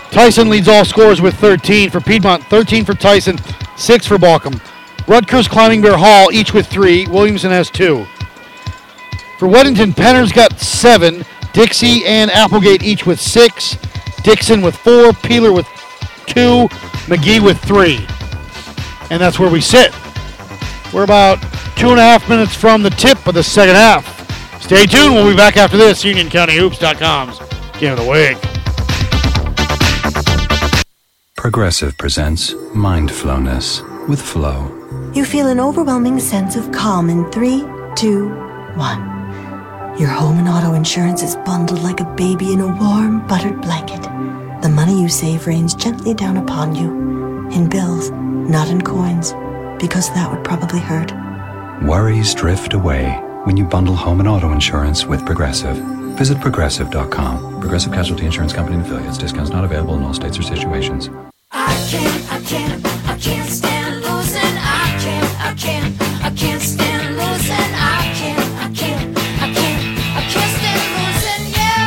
[0.09, 3.37] Tyson leads all scores with 13 for Piedmont, 13 for Tyson,
[3.77, 4.59] 6 for Balkum.
[5.07, 7.05] Rutgers, Climbing Bear Hall, each with 3.
[7.05, 8.03] Williamson has 2.
[9.37, 11.23] For Weddington, Penner's got 7.
[11.53, 13.77] Dixie and Applegate each with 6.
[14.23, 15.13] Dixon with 4.
[15.13, 15.67] Peeler with
[16.25, 16.67] 2.
[17.07, 18.05] McGee with 3.
[19.11, 19.93] And that's where we sit.
[20.91, 21.39] We're about
[21.77, 24.17] two and a half minutes from the tip of the second half.
[24.61, 25.13] Stay tuned.
[25.13, 26.03] We'll be back after this.
[26.03, 27.39] UnionCountyHoops.com's
[27.79, 28.37] Game of the Week.
[31.35, 34.73] Progressive presents Mindfulness with Flow.
[35.13, 37.63] You feel an overwhelming sense of calm in three,
[37.95, 38.29] two,
[38.75, 39.15] one.
[39.99, 44.01] Your home and auto insurance is bundled like a baby in a warm, buttered blanket.
[44.63, 46.89] The money you save rains gently down upon you
[47.51, 49.33] in bills, not in coins,
[49.79, 51.11] because that would probably hurt.
[51.83, 53.07] Worries drift away
[53.43, 55.77] when you bundle home and auto insurance with Progressive.
[56.17, 57.61] Visit progressive.com.
[57.61, 59.19] Progressive Casualty Insurance Company and affiliates.
[59.19, 61.11] Discounts not available in all states or situations.
[61.51, 64.41] I can't, I can't, I can't stand losing.
[64.41, 67.53] I can't, I can't, I can't stand losing.
[67.53, 71.77] I can't, I can't, I can't, I can't stand losing you.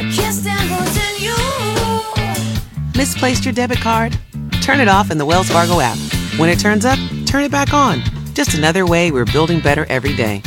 [0.00, 2.98] I can't stand losing you.
[2.98, 4.18] Misplaced your debit card?
[4.62, 5.96] Turn it off in the Wells Fargo app.
[6.38, 8.02] When it turns up, turn it back on.
[8.34, 10.42] Just another way we're building better every day.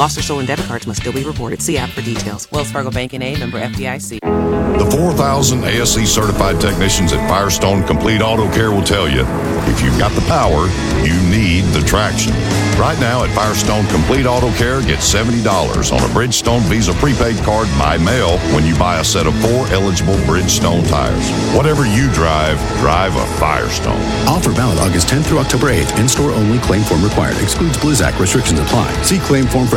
[0.00, 1.60] Lost or stolen debit cards must still be reported.
[1.60, 2.50] See app for details.
[2.50, 4.20] Wells Fargo Bank and A member FDIC.
[4.78, 9.26] The 4,000 ASE certified technicians at Firestone Complete Auto Care will tell you
[9.68, 10.68] if you've got the power,
[11.04, 12.32] you need the traction.
[12.80, 15.44] Right now at Firestone Complete Auto Care, get $70
[15.92, 19.68] on a Bridgestone Visa prepaid card by mail when you buy a set of four
[19.68, 21.28] eligible Bridgestone tires.
[21.54, 24.00] Whatever you drive, drive a Firestone.
[24.26, 26.00] Offer valid August 10th through October 8th.
[26.00, 26.58] In-store only.
[26.60, 27.36] Claim form required.
[27.42, 28.18] Excludes Blizzak.
[28.18, 28.90] Restrictions apply.
[29.02, 29.76] See claim form for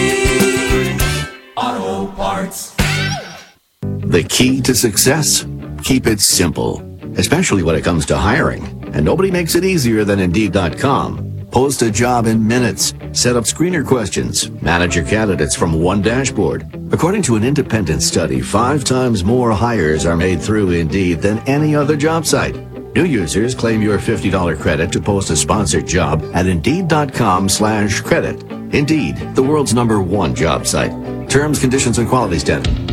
[4.11, 5.47] The key to success?
[5.85, 6.81] Keep it simple,
[7.15, 8.63] especially when it comes to hiring.
[8.93, 11.45] And nobody makes it easier than Indeed.com.
[11.49, 12.93] Post a job in minutes.
[13.13, 14.51] Set up screener questions.
[14.61, 16.67] Manage your candidates from one dashboard.
[16.91, 21.73] According to an independent study, five times more hires are made through Indeed than any
[21.73, 22.57] other job site.
[22.93, 28.43] New users claim your $50 credit to post a sponsored job at Indeed.com slash credit.
[28.73, 30.91] Indeed, the world's number one job site.
[31.29, 32.90] Terms, conditions, and quality standard.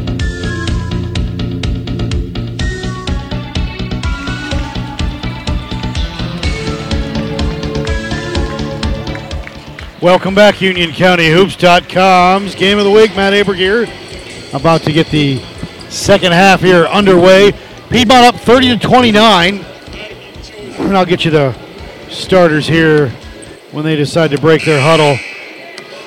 [10.01, 13.16] Welcome back, UnionCountyHoops.com's Game of the Week.
[13.16, 13.82] Matt Aberg here.
[14.57, 15.40] About to get the
[15.88, 17.51] second half here underway.
[17.90, 19.57] Piedmont up 30 to 29.
[19.57, 21.53] And I'll get you the
[22.11, 23.09] starters here
[23.72, 25.18] when they decide to break their huddle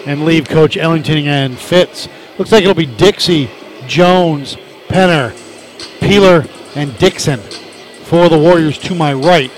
[0.05, 2.07] and leave Coach Ellington and Fitz.
[2.37, 3.49] Looks like it'll be Dixie,
[3.87, 4.55] Jones,
[4.87, 5.33] Penner,
[5.99, 9.51] Peeler, and Dixon for the Warriors to my right.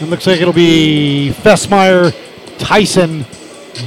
[0.00, 2.14] It looks like it'll be Fessmeyer,
[2.58, 3.24] Tyson,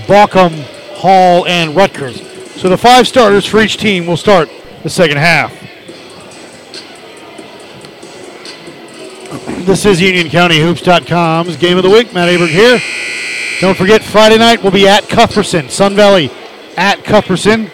[0.08, 0.52] Balkum,
[0.96, 2.22] Hall, and Rutgers.
[2.60, 4.50] So the five starters for each team will start
[4.84, 5.52] the second half.
[9.66, 12.14] This is UnionCountyHoops.com's Game of the Week.
[12.14, 12.82] Matt Aberg here.
[13.62, 15.70] Don't forget, Friday night we'll be at Cuthbertson.
[15.70, 16.30] Sun Valley
[16.76, 17.72] at Cuthbertson.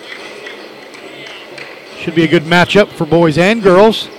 [1.98, 4.10] Should be a good matchup for boys and girls.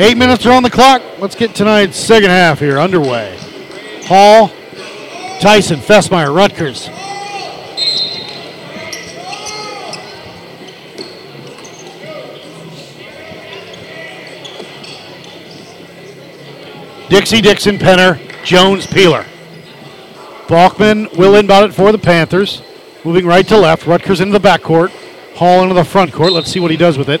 [0.00, 1.02] Eight minutes are on the clock.
[1.18, 3.36] Let's get tonight's second half here underway.
[4.04, 4.52] Hall,
[5.40, 6.88] Tyson, Fessmeyer, Rutgers.
[17.08, 19.24] Dixie Dixon, Penner, Jones, Peeler.
[20.46, 22.62] Balkum will inbound it for the Panthers.
[23.04, 23.84] Moving right to left.
[23.84, 24.90] Rutgers into the backcourt.
[25.34, 26.30] Hall into the front court.
[26.30, 27.20] Let's see what he does with it.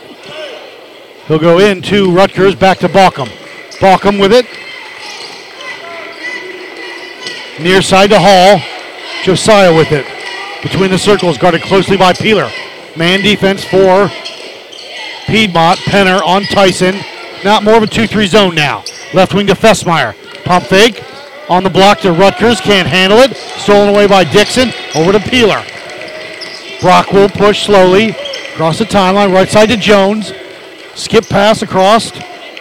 [1.28, 3.28] He'll go in to Rutgers, back to Balkum.
[3.80, 4.46] Balkum with it.
[7.62, 8.62] Near side to Hall.
[9.24, 10.06] Josiah with it.
[10.62, 12.50] Between the circles, guarded closely by Peeler.
[12.96, 14.10] Man defense for
[15.26, 15.78] Piedmont.
[15.80, 16.96] Penner on Tyson.
[17.44, 18.82] Not more of a 2 3 zone now.
[19.12, 20.14] Left wing to Fessmeyer.
[20.44, 21.04] Pump fake.
[21.50, 22.58] On the block to Rutgers.
[22.58, 23.36] Can't handle it.
[23.36, 24.72] Stolen away by Dixon.
[24.94, 25.62] Over to Peeler.
[26.80, 28.16] Brock will push slowly.
[28.54, 29.34] Across the timeline.
[29.34, 30.32] Right side to Jones.
[30.98, 32.10] Skip pass across.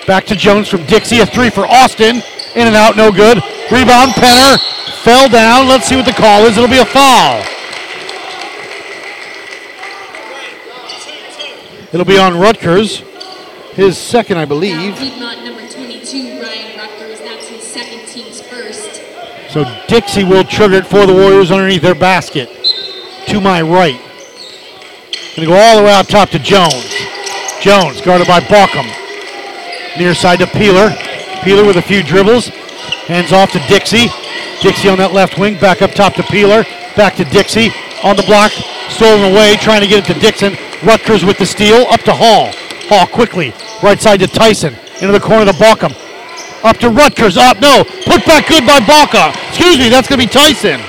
[0.06, 1.20] Back to Jones from Dixie.
[1.22, 2.18] A three for Austin.
[2.56, 3.38] In and out, no good.
[3.72, 4.60] Rebound, Penner.
[5.02, 5.68] Fell down.
[5.68, 6.56] Let's see what the call is.
[6.56, 7.44] It'll be a foul.
[11.92, 13.00] It'll be on Rutgers.
[13.74, 14.96] His second, I believe.
[14.98, 17.20] Piedmont number 22, Ryan Rutgers.
[17.22, 19.02] That's his second team's first.
[19.50, 22.50] So Dixie will trigger it for the Warriors underneath their basket.
[23.30, 24.00] To my right.
[25.36, 26.97] Gonna go all the way out top to Jones.
[27.68, 28.88] Jones guarded by Balkum.
[29.98, 30.90] Near side to Peeler.
[31.44, 32.48] Peeler with a few dribbles.
[33.12, 34.08] Hands off to Dixie.
[34.62, 35.60] Dixie on that left wing.
[35.60, 36.64] Back up top to Peeler.
[36.96, 37.68] Back to Dixie.
[38.08, 38.54] On the block.
[38.88, 39.58] Stolen away.
[39.58, 40.56] Trying to get it to Dixon.
[40.82, 41.84] Rutgers with the steal.
[41.92, 42.56] Up to Hall.
[42.88, 43.52] Hall quickly.
[43.84, 44.74] Right side to Tyson.
[45.02, 45.92] Into the corner to Balkum.
[46.64, 47.36] Up to Rutgers.
[47.36, 47.60] Up.
[47.60, 47.84] No.
[47.84, 49.36] Put back good by Balka.
[49.50, 49.90] Excuse me.
[49.90, 50.80] That's going to be Tyson.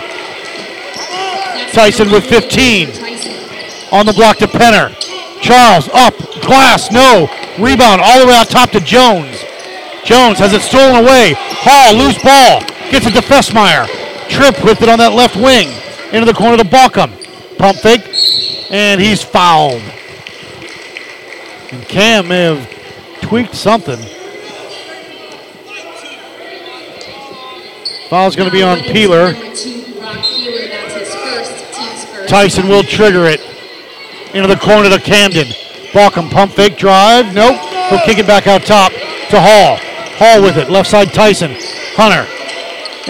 [1.74, 3.91] Tyson with 15.
[3.91, 4.95] On the block to Penner.
[5.41, 6.14] Charles up.
[6.43, 6.91] Glass.
[6.91, 7.28] No.
[7.59, 9.45] Rebound all the way out top to Jones.
[10.05, 11.34] Jones has it stolen away.
[11.36, 11.95] Hall.
[11.95, 12.61] Loose ball.
[12.91, 13.86] Gets it to Fessmeyer.
[14.28, 15.68] Trip with it on that left wing.
[16.12, 17.11] Into the corner to Balkum.
[17.59, 18.03] Pump fake.
[18.70, 19.82] And he's fouled.
[21.70, 23.99] And Cam may have tweaked something.
[28.09, 29.32] Foul's going to be on Peeler.
[29.32, 30.68] Number two, Brock Peeler.
[30.68, 33.41] That's his first, team Tyson will trigger it
[34.39, 35.47] into the corner to Camden.
[35.93, 37.34] Balkum pump fake drive.
[37.34, 37.59] Nope.
[37.91, 39.76] He'll kick it back out top to Hall.
[40.16, 40.70] Hall with it.
[40.70, 41.55] Left side Tyson.
[41.97, 42.26] Hunter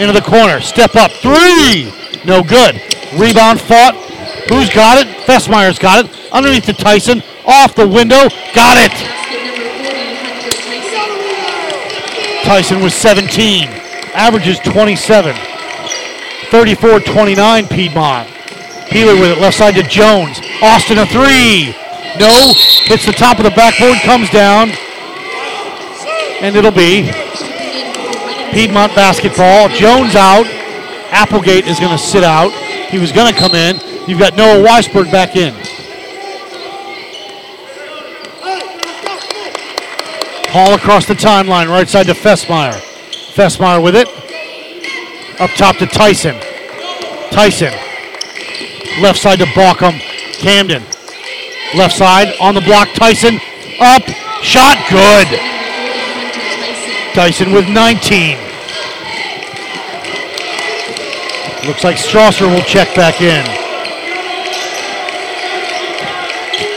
[0.01, 0.59] into the corner.
[0.59, 1.11] Step up.
[1.11, 1.93] Three.
[2.25, 2.81] No good.
[3.17, 3.95] Rebound fought.
[4.49, 5.07] Who's got it?
[5.25, 6.31] Fessmeyer's got it.
[6.31, 7.21] Underneath to Tyson.
[7.45, 8.29] Off the window.
[8.55, 8.95] Got it.
[12.43, 13.69] Tyson was 17.
[14.13, 15.35] Averages 27.
[16.49, 18.27] 34 29 Piedmont.
[18.89, 20.39] Peeler with it, left side to Jones.
[20.61, 21.75] Austin a three.
[22.19, 22.53] No.
[22.85, 24.71] Hits the top of the backboard, comes down.
[26.41, 27.11] And it'll be
[28.51, 29.69] Piedmont basketball.
[29.69, 30.45] Jones out.
[31.11, 32.51] Applegate is going to sit out.
[32.89, 33.79] He was going to come in.
[34.07, 35.53] You've got Noah Weisberg back in.
[40.51, 42.73] Hall across the timeline, right side to Fessmeyer.
[43.33, 44.07] Fessmeyer with it.
[45.39, 46.35] Up top to Tyson.
[47.31, 47.71] Tyson.
[49.01, 50.08] Left side to Balkum.
[50.39, 50.83] Camden.
[51.75, 52.87] Left side on the block.
[52.95, 53.39] Tyson.
[53.79, 54.03] Up.
[54.41, 54.77] Shot.
[54.89, 55.27] Good.
[57.13, 58.37] Tyson with 19.
[61.67, 63.45] Looks like Strasser will check back in.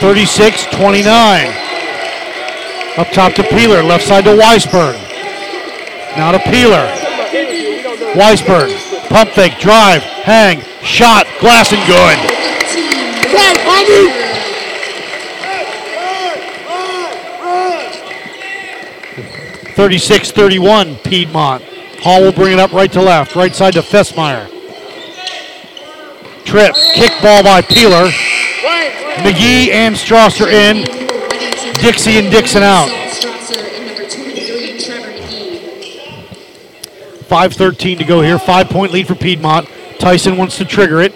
[0.01, 1.47] 36 29.
[2.97, 3.81] Up top to Peeler.
[3.81, 4.99] Left side to Weisberg.
[6.17, 6.85] Now to Peeler.
[8.13, 9.09] Weisberg.
[9.09, 9.57] Pump fake.
[9.59, 10.03] Drive.
[10.03, 10.61] Hang.
[10.83, 11.25] Shot.
[11.39, 12.42] Glass and good.
[19.75, 21.61] 36 31 Piedmont.
[21.99, 23.35] Hall will bring it up right to left.
[23.35, 24.47] Right side to Fessmeyer.
[26.45, 26.73] Trip.
[26.93, 28.09] Kick ball by Peeler.
[29.23, 30.83] McGee and Strasser in.
[31.81, 32.87] Dixie and Dixon out.
[37.27, 38.39] 5.13 to go here.
[38.39, 39.67] Five point lead for Piedmont.
[39.99, 41.13] Tyson wants to trigger it.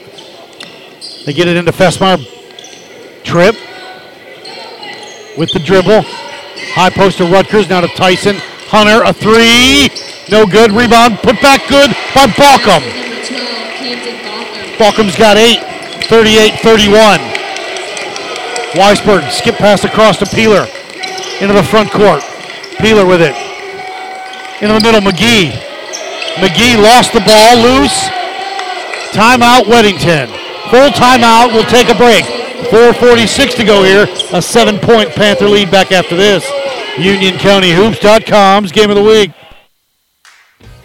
[1.25, 2.36] They get it into Fessmeyer.
[3.27, 3.55] Trip.
[5.37, 6.07] With the dribble.
[6.71, 7.67] High post to Rutgers.
[7.67, 8.37] Now to Tyson.
[8.71, 9.91] Hunter, a three.
[10.31, 10.71] No good.
[10.71, 11.19] Rebound.
[11.19, 12.79] Put back good by Balkum.
[14.79, 15.59] Balkum's got eight.
[16.07, 17.19] 38 31.
[18.79, 20.63] Weisberg skip pass across to Peeler.
[21.43, 22.23] Into the front court.
[22.79, 23.35] Peeler with it.
[24.63, 25.51] Into the middle, McGee.
[26.39, 28.07] McGee lost the ball loose.
[29.11, 30.31] Timeout, Weddington.
[30.71, 31.51] Full timeout.
[31.51, 32.36] We'll take a break.
[32.65, 34.07] 4.46 to go here.
[34.33, 36.45] A seven point Panther lead back after this.
[36.95, 39.31] UnionCountyHoops.com's game of the week.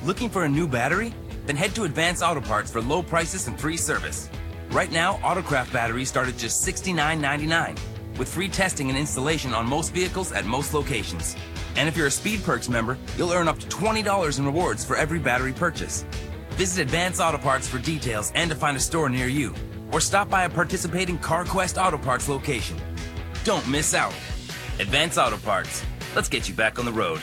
[0.04, 1.14] Looking for a new battery?
[1.46, 4.28] Then head to Advance Auto Parts for low prices and free service.
[4.70, 7.78] Right now, Autocraft batteries start at just $69.99
[8.18, 11.36] with free testing and installation on most vehicles at most locations.
[11.76, 14.96] And if you're a Speed Perks member, you'll earn up to $20 in rewards for
[14.96, 16.04] every battery purchase.
[16.50, 19.54] Visit Advance Auto Parts for details and to find a store near you.
[19.92, 22.76] Or stop by a participating CarQuest Auto Parts location.
[23.44, 24.14] Don't miss out.
[24.78, 25.84] Advance Auto Parts.
[26.14, 27.20] Let's get you back on the road.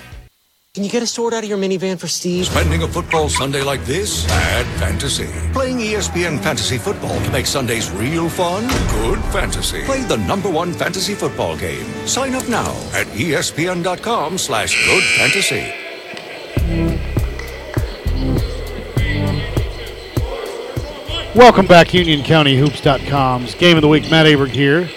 [0.76, 2.46] Can you get a sword out of your minivan for Steve?
[2.46, 4.26] Spending a football Sunday like this?
[4.28, 5.28] Bad fantasy.
[5.52, 8.68] Playing ESPN Fantasy Football to make Sundays real fun?
[9.02, 9.84] Good fantasy.
[9.86, 11.86] Play the number one fantasy football game.
[12.06, 15.74] Sign up now at ESPN.com slash good fantasy.
[21.40, 24.12] Welcome back, UnionCountyHoops.com's game of the week.
[24.12, 24.90] Matt Aberg here.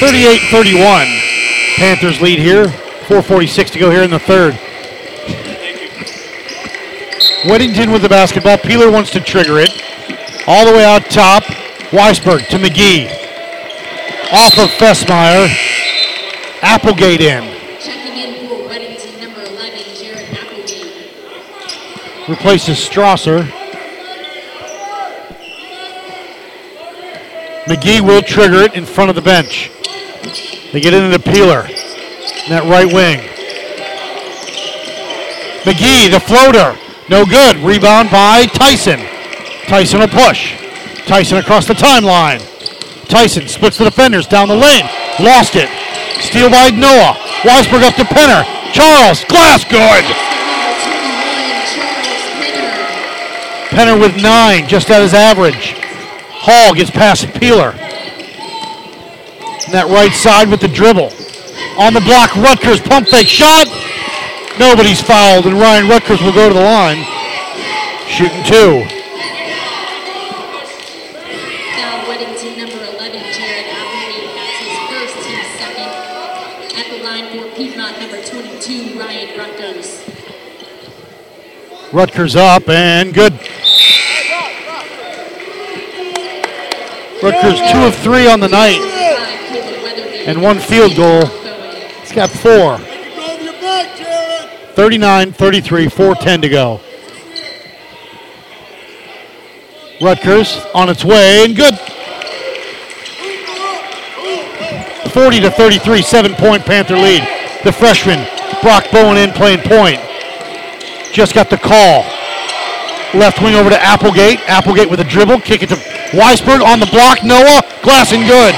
[0.00, 1.06] 38-31.
[1.76, 2.64] Panthers lead here.
[3.06, 4.54] 4:46 to go here in the third.
[7.44, 8.58] Weddington with the basketball.
[8.58, 9.70] Peeler wants to trigger it.
[10.48, 11.44] All the way out top.
[11.92, 13.06] Weisberg to McGee.
[14.32, 15.48] Off of Fessmeyer.
[16.62, 17.44] Applegate in.
[17.80, 21.14] Checking in for Weddington, number 11, Jared Applegate.
[22.28, 23.44] Replaces Strasser.
[27.64, 29.70] McGee will trigger it in front of the bench.
[30.72, 31.62] They get into Peeler.
[31.62, 33.20] in That right wing.
[35.64, 36.78] McGee, the floater.
[37.08, 37.56] No good.
[37.56, 39.00] Rebound by Tyson.
[39.66, 40.56] Tyson will push.
[41.06, 42.40] Tyson across the timeline.
[43.08, 44.84] Tyson splits the defenders down the lane.
[45.20, 45.68] Lost it.
[46.20, 47.16] Steal by Noah.
[47.44, 48.44] Weisberg up to Penner.
[48.72, 49.24] Charles.
[49.24, 50.27] Glass good.
[53.78, 55.78] Penner with nine, just at his average.
[56.34, 57.70] Hall gets past Peeler.
[57.70, 57.78] And
[59.70, 61.14] that right side with the dribble.
[61.78, 63.70] On the block, Rutgers pump fake shot.
[64.58, 67.06] Nobody's fouled, and Ryan Rutgers will go to the line.
[68.10, 68.82] Shooting two.
[71.78, 72.98] Now Weddington, number 11,
[87.20, 88.80] Rutgers two of three on the night,
[90.26, 91.26] and one field goal.
[92.00, 92.78] He's got four.
[94.76, 96.80] 39 33, 410 to go.
[100.00, 101.74] Rutgers on its way and good.
[105.10, 107.22] 40 to 33, seven point Panther lead.
[107.64, 108.24] The freshman,
[108.62, 110.00] Brock Bowen in playing point.
[111.12, 112.04] Just got the call.
[113.18, 114.38] Left wing over to Applegate.
[114.48, 115.40] Applegate with a dribble.
[115.40, 117.22] Kick it to Weisberg on the block.
[117.22, 118.54] Noah, glass and good.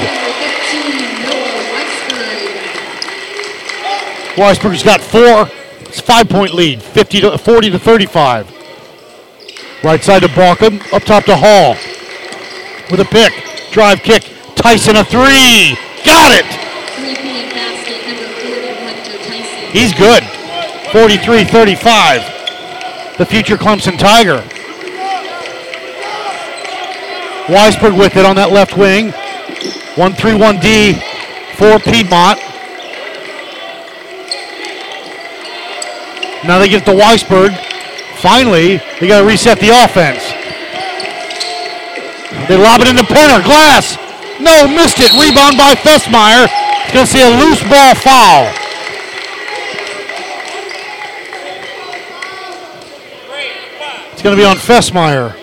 [4.35, 5.49] Weisberg's got four.
[5.81, 8.49] It's a five point lead, 50 to 40 to 35.
[9.83, 11.75] Right side to Balkum, up top to Hall.
[12.89, 13.33] With a pick,
[13.71, 14.23] drive kick,
[14.55, 15.75] Tyson a three.
[16.05, 16.45] Got it!
[19.71, 20.23] He's good.
[20.91, 23.17] 43 35.
[23.17, 24.43] The future Clemson Tiger.
[27.47, 29.11] Weisberg with it on that left wing.
[29.95, 30.93] 1 3 1 D
[31.55, 32.39] for Piedmont.
[36.43, 37.55] Now they get to Weisberg.
[38.17, 40.21] Finally, they got to reset the offense.
[42.47, 43.43] They lob it in into Penner.
[43.43, 43.97] Glass.
[44.39, 45.13] No, missed it.
[45.13, 46.49] Rebound by Fessmeyer.
[46.85, 48.51] It's going to see a loose ball foul.
[54.21, 55.33] It's going to be on Fessmeyer.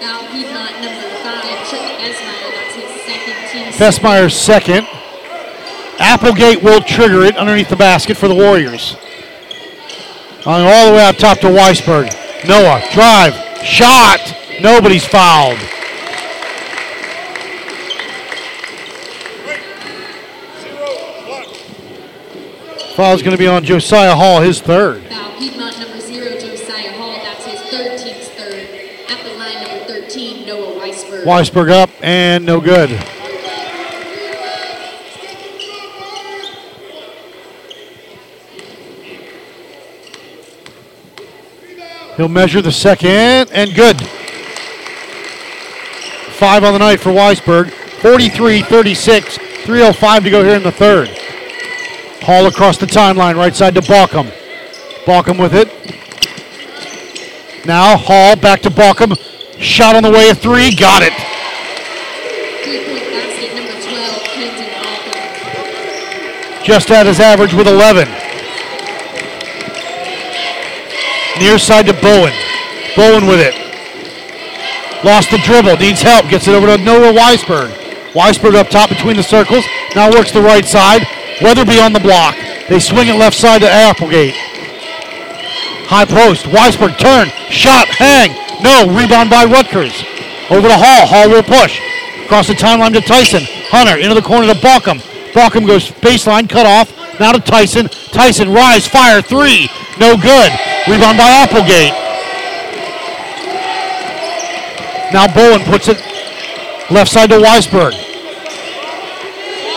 [0.00, 2.88] Now Piedmont number five, Trip Fessmeyer, that's his
[3.74, 4.86] Fessmeyer's second.
[5.98, 8.96] Applegate will trigger it underneath the basket for the Warriors.
[10.46, 12.12] On all the way out top to Weisberg.
[12.46, 14.20] Noah, drive, shot.
[14.60, 15.58] Nobody's fouled.
[22.94, 25.02] Foul's going to be on Josiah Hall, his third.
[25.10, 28.68] Now Piedmont number zero, Josiah Hall, that's his third team's third.
[29.10, 31.24] At the line number 13, Noah Weisberg.
[31.24, 32.90] Weisberg up and no good.
[42.16, 44.00] He'll measure the second and good.
[46.34, 47.70] Five on the night for Weisberg.
[47.70, 49.38] 43 36.
[49.38, 51.08] 3.05 to go here in the third.
[52.22, 54.30] Hall across the timeline, right side to Balkum.
[55.04, 55.68] Balkum with it.
[57.66, 59.18] Now Hall back to Balkum.
[59.58, 60.74] Shot on the way, of three.
[60.74, 61.12] Got it.
[62.64, 66.64] Three-point basket number 12, Kenton Balkum.
[66.64, 68.23] Just at his average with 11.
[71.38, 72.32] Near side to Bowen.
[72.96, 73.54] Bowen with it.
[75.04, 75.76] Lost the dribble.
[75.76, 76.28] Needs help.
[76.30, 77.70] Gets it over to Noah Weisberg.
[78.12, 79.64] Weisberg up top between the circles.
[79.94, 81.02] Now works the right side.
[81.42, 82.36] Weatherby on the block.
[82.68, 84.34] They swing it left side to Applegate.
[85.90, 86.46] High post.
[86.46, 87.28] Weisberg turn.
[87.50, 87.88] Shot.
[87.88, 88.30] Hang.
[88.62, 88.86] No.
[88.96, 89.92] Rebound by Rutgers.
[90.48, 91.06] Over to Hall.
[91.06, 91.80] Hall will push.
[92.24, 93.42] Across the timeline to Tyson.
[93.68, 95.02] Hunter into the corner to Balkum.
[95.34, 96.48] Balkum goes baseline.
[96.48, 96.88] Cut off.
[97.18, 97.88] Now to Tyson.
[98.12, 98.86] Tyson rise.
[98.86, 99.20] Fire.
[99.20, 99.68] Three.
[99.98, 100.50] No good.
[100.88, 101.94] Rebound by Applegate.
[105.12, 105.98] Now Bowen puts it
[106.90, 107.92] left side to Weisberg.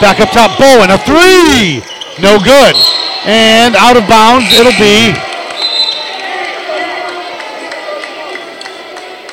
[0.02, 1.82] Back up top, Bowen, a three!
[2.22, 2.76] No good.
[3.26, 5.14] And out of bounds, it'll be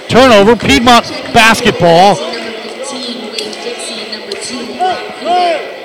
[0.09, 2.17] turnover, Piedmont basketball.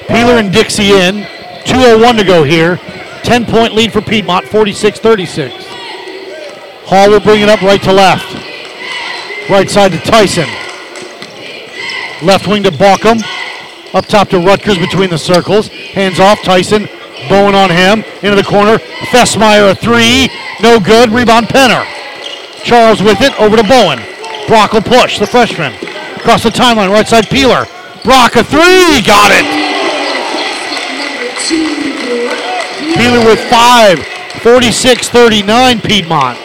[0.07, 1.23] Peeler and Dixie in.
[1.63, 2.79] 2.01 to go here.
[3.29, 5.53] 10 point lead for Piedmont, 46 36.
[6.87, 8.25] Hall will bring it up right to left.
[9.47, 10.49] Right side to Tyson.
[12.25, 13.21] Left wing to Balkum.
[13.93, 15.67] Up top to Rutgers between the circles.
[15.67, 16.89] Hands off Tyson.
[17.29, 18.03] Bowen on him.
[18.23, 18.79] Into the corner.
[19.13, 20.27] Fessmeyer a three.
[20.63, 21.11] No good.
[21.11, 21.85] Rebound Penner.
[22.63, 23.39] Charles with it.
[23.39, 23.99] Over to Bowen.
[24.47, 25.19] Brock will push.
[25.19, 25.75] The freshman.
[26.15, 26.89] Across the timeline.
[26.89, 27.67] Right side Peeler.
[28.03, 29.03] Brock a three.
[29.05, 29.58] Got it.
[32.99, 33.97] Peeler with five.
[34.43, 36.37] 46 39 Piedmont.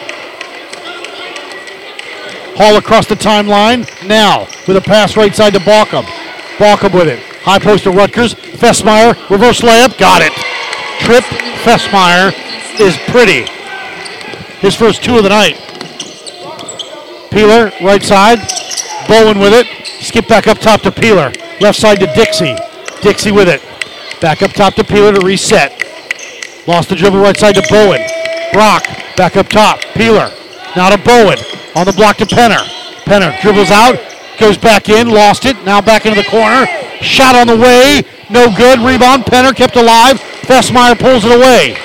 [2.55, 3.83] Hall across the timeline.
[4.07, 6.03] Now with a pass right side to Balkum.
[6.55, 7.19] Balkum with it.
[7.41, 8.35] High post to Rutgers.
[8.35, 9.29] Fessmeyer.
[9.29, 9.97] Reverse layup.
[9.97, 10.31] Got it.
[11.01, 11.25] Trip.
[11.65, 12.31] Fessmeyer
[12.79, 13.51] is pretty.
[14.59, 15.57] His first two of the night.
[17.31, 18.39] Peeler, right side.
[19.09, 19.67] Bowen with it.
[20.01, 21.33] Skip back up top to Peeler.
[21.59, 22.55] Left side to Dixie.
[23.01, 23.61] Dixie with it.
[24.21, 25.84] Back up top to Peeler to reset.
[26.67, 28.01] Lost the dribble right side to Bowen.
[28.51, 28.83] Brock
[29.15, 29.79] back up top.
[29.93, 30.31] Peeler.
[30.75, 31.37] Now to Bowen.
[31.75, 32.63] On the block to Penner.
[33.05, 33.99] Penner dribbles out.
[34.39, 35.09] Goes back in.
[35.09, 35.63] Lost it.
[35.63, 36.65] Now back into the corner.
[37.01, 38.01] Shot on the way.
[38.31, 38.79] No good.
[38.79, 39.25] Rebound.
[39.25, 40.19] Penner kept alive.
[40.41, 41.77] Fessmeyer pulls it away.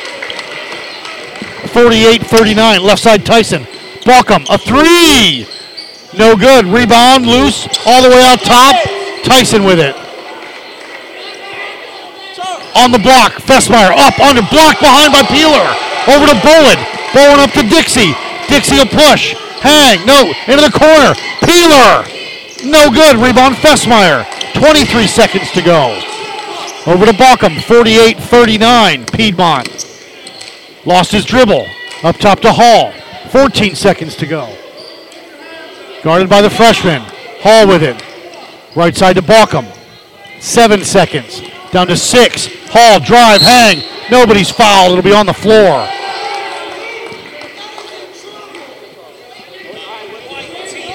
[1.69, 2.83] 48 39.
[2.83, 3.65] Left side Tyson.
[4.05, 4.47] Balkum.
[4.49, 5.47] A three.
[6.19, 6.65] No good.
[6.65, 8.77] Rebound loose all the way out top.
[9.25, 9.95] Tyson with it.
[12.77, 13.33] On the block.
[13.43, 15.67] Fessmeyer up under block behind by Peeler.
[16.07, 16.79] Over to Bowen.
[17.15, 18.15] Bowen up to Dixie.
[18.49, 19.35] Dixie will push.
[19.61, 20.05] Hang.
[20.07, 20.33] No.
[20.47, 21.15] Into the corner.
[21.43, 22.07] Peeler.
[22.65, 23.17] No good.
[23.17, 24.25] Rebound Fessmeyer.
[24.55, 25.99] 23 seconds to go.
[26.87, 27.61] Over to Balkum.
[27.63, 29.07] 48 39.
[29.07, 29.87] Piedmont.
[30.87, 31.67] Lost his dribble.
[32.03, 32.93] Up top to Hall.
[33.31, 34.57] 14 seconds to go.
[36.03, 37.03] Guarded by the freshman.
[37.43, 38.03] Hall with it.
[38.75, 39.67] Right side to Balkum.
[40.41, 41.43] Seven seconds.
[41.73, 42.49] Down to six.
[42.71, 43.83] Hall, drive, hang.
[44.11, 44.93] Nobody's fouled.
[44.93, 45.87] It'll be on the floor.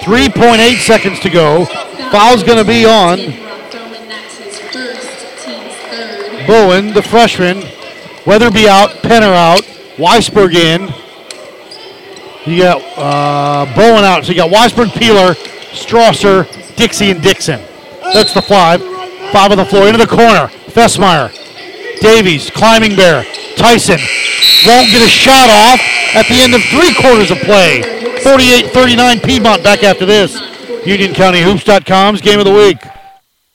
[0.04, 1.66] Three point eight seconds to go.
[2.12, 3.18] Foul's going to be on
[6.46, 7.64] Bowen, the freshman.
[8.26, 9.64] Weatherby out, Penner out,
[9.98, 10.94] Weisberg in.
[12.46, 14.26] You got uh, Bowen out.
[14.26, 15.34] So you got Weisberg, Peeler,
[15.74, 17.62] Strasser, Dixie, and Dixon.
[18.02, 18.82] That's the five.
[19.36, 19.86] Five on the floor.
[19.86, 20.48] Into the corner.
[20.72, 21.30] Fessmeyer.
[22.00, 23.26] Davies, Climbing Bear.
[23.58, 24.00] Tyson
[24.66, 25.82] won't get a shot off
[26.16, 27.82] at the end of three quarters of play.
[28.24, 30.40] 48-39 Piedmont back after this.
[30.86, 32.78] UnionCountyHoops.com's game of the week.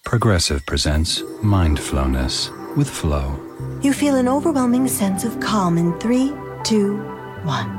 [0.04, 3.40] Progressive presents Mindflowness with Flo.
[3.80, 6.98] You feel an overwhelming sense of calm in three, two,
[7.44, 7.70] one.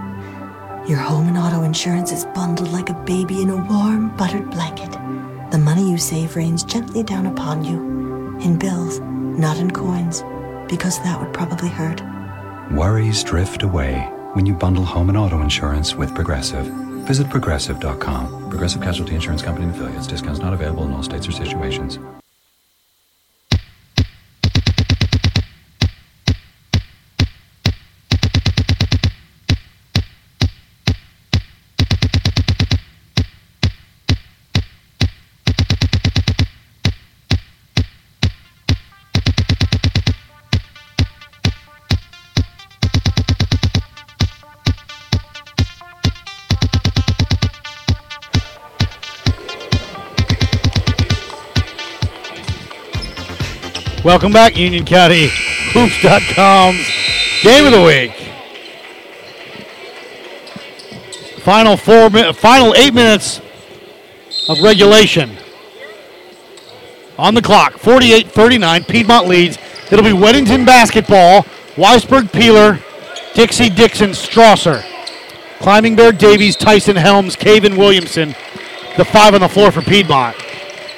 [0.88, 4.90] Your home and auto insurance is bundled like a baby in a warm, buttered blanket.
[5.52, 7.80] The money you save rains gently down upon you
[8.40, 10.24] in bills, not in coins,
[10.70, 12.02] because that would probably hurt.
[12.72, 14.00] Worries drift away
[14.32, 16.66] when you bundle home and auto insurance with Progressive.
[17.06, 18.50] Visit progressive.com.
[18.50, 20.08] Progressive Casualty Insurance Company and affiliates.
[20.08, 22.00] Discounts not available in all states or situations.
[54.04, 55.30] Welcome back, Union County
[55.74, 56.90] Hoops.com's
[57.44, 58.12] game of the week.
[61.44, 63.42] Final four, final eight minutes
[64.50, 65.38] of regulation
[67.20, 67.74] on the clock.
[67.74, 69.60] 48-39, Piedmont leads.
[69.92, 71.44] It'll be Weddington basketball.
[71.76, 72.80] Weisberg, Peeler,
[73.36, 74.84] Dixie, Dixon, Strasser,
[75.60, 78.30] Climbing Bear, Davies, Tyson, Helms, Caven, Williamson.
[78.98, 80.36] The five on the floor for Piedmont.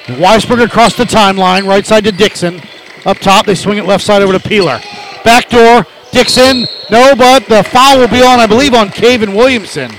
[0.06, 2.62] Weisberg across the timeline, right side to Dixon.
[3.04, 4.80] Up top, they swing it left side over to Peeler.
[5.24, 6.66] Back door, Dixon.
[6.90, 9.90] No, but the foul will be on, I believe, on Caven Williamson.
[9.90, 9.98] Foul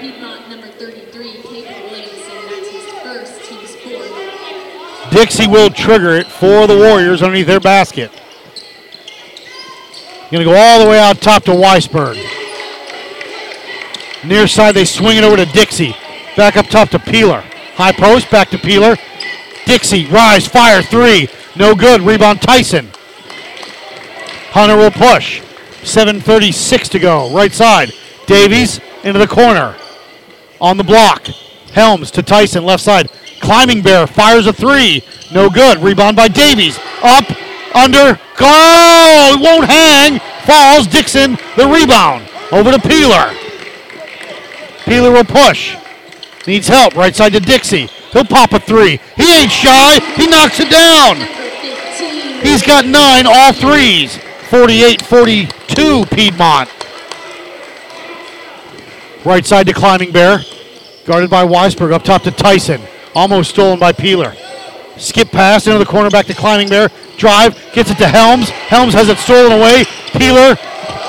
[0.00, 2.34] Piedmont number 33, Caden Williamson.
[2.48, 4.10] That's his first, team's fourth.
[5.12, 8.10] Dixie will trigger it for the Warriors underneath their basket.
[10.32, 12.16] Going to go all the way out top to Weisberg.
[14.24, 15.94] Near side, they swing it over to Dixie.
[16.36, 17.42] Back up top to Peeler.
[17.74, 18.96] High post, back to Peeler.
[19.66, 21.28] Dixie, rise, fire, three.
[21.56, 22.00] No good.
[22.00, 22.90] Rebound Tyson.
[24.50, 25.40] Hunter will push.
[25.82, 27.34] 7.36 to go.
[27.34, 27.92] Right side.
[28.26, 29.76] Davies into the corner.
[30.60, 31.26] On the block.
[31.72, 33.10] Helms to Tyson, left side.
[33.40, 35.02] Climbing Bear fires a three.
[35.32, 35.78] No good.
[35.78, 36.78] Rebound by Davies.
[37.02, 37.24] Up,
[37.74, 39.36] under, go!
[39.40, 40.20] Won't hang.
[40.46, 40.86] Falls.
[40.86, 42.28] Dixon, the rebound.
[42.52, 43.32] Over to Peeler.
[44.84, 45.76] Peeler will push.
[46.46, 46.94] Needs help.
[46.96, 47.86] Right side to Dixie.
[48.12, 49.00] He'll pop a three.
[49.16, 50.00] He ain't shy.
[50.16, 51.16] He knocks it down.
[52.42, 54.18] He's got nine, all threes.
[54.50, 56.68] 48 42 Piedmont.
[59.24, 60.40] Right side to Climbing Bear.
[61.06, 61.92] Guarded by Weisberg.
[61.92, 62.82] Up top to Tyson.
[63.14, 64.34] Almost stolen by Peeler.
[64.96, 66.88] Skip pass into the corner back to Climbing Bear.
[67.16, 67.54] Drive.
[67.72, 68.50] Gets it to Helms.
[68.50, 69.84] Helms has it stolen away.
[70.12, 70.56] Peeler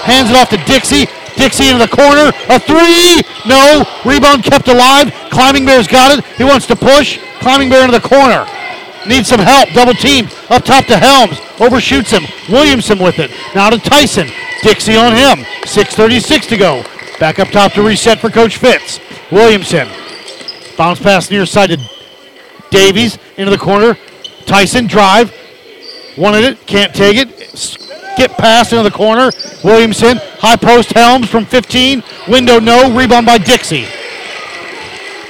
[0.04, 1.08] hands it off to Dixie.
[1.44, 2.32] Dixie into the corner.
[2.48, 3.20] A three.
[3.46, 3.84] No.
[4.06, 5.14] Rebound kept alive.
[5.30, 6.24] Climbing Bear's got it.
[6.38, 7.20] He wants to push.
[7.42, 8.48] Climbing Bear into the corner.
[9.06, 9.68] Needs some help.
[9.72, 10.30] Double team.
[10.50, 11.38] Up top to Helms.
[11.60, 12.24] Overshoots him.
[12.48, 13.30] Williamson with it.
[13.54, 14.30] Now to Tyson.
[14.62, 15.44] Dixie on him.
[15.64, 16.82] 6.36 to go.
[17.20, 19.02] Back up top to reset for Coach Fitz.
[19.30, 19.90] Williamson.
[20.78, 21.78] Bounce pass near side to
[22.70, 23.98] Davies into the corner.
[24.46, 25.36] Tyson drive.
[26.18, 26.66] Wanted it.
[26.68, 27.93] Can't take it.
[28.14, 29.32] Skip pass into the corner.
[29.64, 30.18] Williamson.
[30.40, 32.04] High post Helms from 15.
[32.28, 32.96] Window no.
[32.96, 33.86] Rebound by Dixie.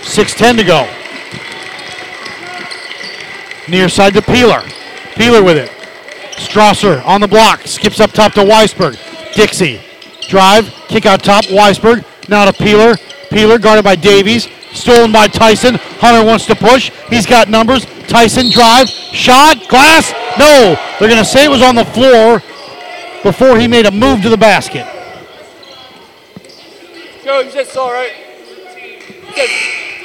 [0.02, 0.90] 6.10 to go.
[3.70, 4.62] Near side to Peeler.
[5.16, 5.70] Peeler with it.
[6.36, 7.62] Strasser on the block.
[7.62, 9.00] Skips up top to Weisberg.
[9.34, 9.80] Dixie
[10.28, 12.04] drive, kick out top, Weisberg.
[12.28, 12.96] Now to Peeler.
[13.30, 14.48] Peeler guarded by Davies.
[14.74, 15.76] Stolen by Tyson.
[16.00, 16.92] Hunter wants to push.
[17.10, 17.86] He's got numbers.
[18.08, 18.90] Tyson drive.
[18.90, 19.68] Shot.
[19.70, 20.12] Glass.
[20.40, 20.76] No.
[21.00, 22.42] They're going to say it was on the floor
[23.24, 24.86] before he made a move to the basket.
[27.24, 28.12] Joe, that's all right.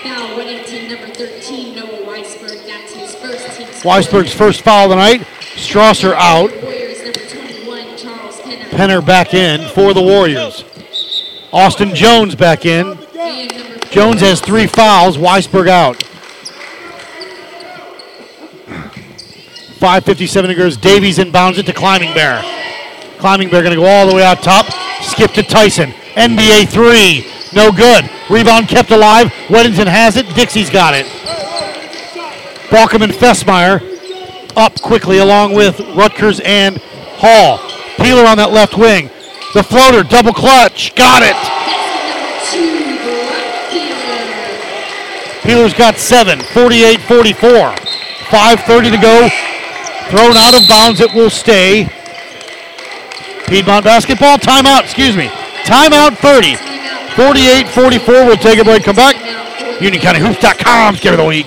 [0.02, 2.64] Foul winning team number 13, Noah Weisberg.
[2.66, 3.66] That's his first team.
[3.82, 5.22] Weisberg's first foul tonight.
[5.56, 6.50] Strasser out.
[6.62, 8.64] Warriors number 21, Charles Penner.
[8.70, 10.64] Penner back in for the Warriors.
[11.52, 12.96] Austin Jones back in.
[13.90, 15.16] Jones has three fouls.
[15.16, 15.96] Weisberg out.
[19.78, 20.70] 5.57 to go.
[20.70, 22.42] Davies inbounds it to Climbing Bear.
[23.18, 24.66] Climbing Bear going to go all the way out top.
[25.02, 25.90] Skip to Tyson.
[26.14, 27.26] NBA three.
[27.54, 28.08] No good.
[28.30, 29.28] Rebound kept alive.
[29.48, 30.26] Weddington has it.
[30.34, 31.06] Dixie's got it.
[32.68, 33.80] Balkum and Fessmeyer
[34.56, 36.76] up quickly along with Rutgers and
[37.18, 37.58] Hall.
[37.96, 39.08] Peeler on that left wing.
[39.54, 40.94] The floater, double clutch.
[40.94, 41.36] Got it.
[45.42, 46.40] Peeler's got seven.
[46.40, 47.48] 48 44.
[47.48, 49.28] 5.30 to go.
[50.10, 51.00] Thrown out of bounds.
[51.00, 51.88] It will stay.
[53.48, 54.38] Piedmont basketball.
[54.38, 54.84] Timeout.
[54.84, 55.28] Excuse me.
[55.64, 56.56] Timeout 30.
[57.16, 58.14] 48 44.
[58.26, 58.84] We'll take a break.
[58.84, 59.16] Come back.
[59.80, 61.46] UnionCountyHoops.com's Game of the Week.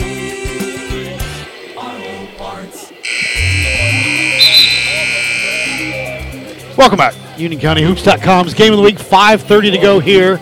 [6.77, 7.13] Welcome back.
[7.35, 8.95] UnionCountyHoops.com's Game of the Week.
[8.95, 10.39] 5.30 to go here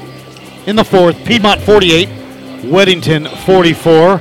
[0.68, 1.26] in the fourth.
[1.26, 2.07] Piedmont 48,
[2.61, 4.19] Weddington 44.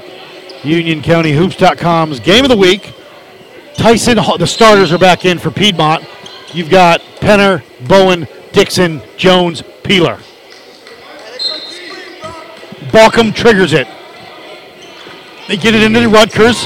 [0.63, 2.95] UnionCountyHoops.com's Game of the Week.
[3.75, 6.03] Tyson, the starters are back in for Piedmont.
[6.55, 10.19] You've got Penner, Bowen, Dixon, Jones, Peeler.
[12.91, 13.87] Balkum triggers it.
[15.47, 16.65] They get it into Rutgers.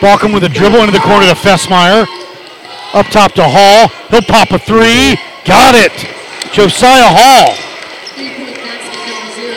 [0.00, 2.17] Balkum with a dribble into the corner to Fessmeyer.
[2.94, 3.88] Up top to Hall.
[4.08, 5.16] He'll pop a three.
[5.44, 5.92] Got it.
[6.52, 7.52] Josiah Hall.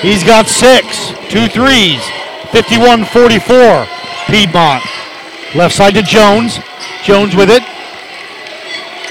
[0.02, 1.14] He's got six.
[1.30, 2.02] Two threes.
[2.52, 3.88] 51 44.
[4.28, 4.84] Piedmont.
[5.56, 6.60] Left side to Jones.
[7.04, 7.64] Jones with it.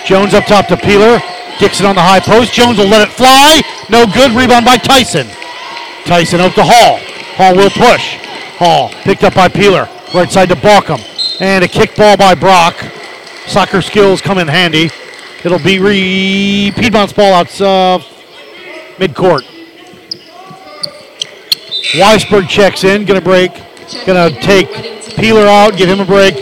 [0.04, 1.20] Jones up top to Peeler.
[1.58, 2.52] Dixon on the high post.
[2.52, 3.62] Jones will let it fly.
[3.88, 4.32] No good.
[4.32, 5.26] Rebound by Tyson.
[6.04, 6.98] Tyson out to Hall.
[7.36, 8.16] Hall will push.
[8.58, 9.88] Hall picked up by Peeler.
[10.14, 11.00] Right side to Balkum.
[11.40, 12.76] And a kick ball by Brock.
[13.50, 14.90] Soccer skills come in handy.
[15.42, 17.98] It'll be re Piedmont's ball out uh,
[18.96, 19.42] midcourt.
[21.94, 23.50] Weisberg checks in, gonna break,
[24.06, 24.68] gonna take
[25.16, 26.36] Peeler out, give him a break.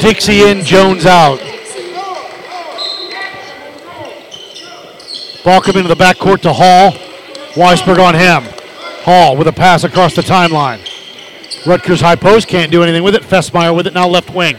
[0.00, 1.38] Dixie in, Jones out.
[5.44, 6.92] Ball come into the backcourt to Hall.
[7.56, 8.42] Weisberg on him.
[9.02, 10.80] Hall with a pass across the timeline.
[11.66, 13.22] Rutgers high post can't do anything with it.
[13.22, 14.56] Fessmeyer with it now left wing.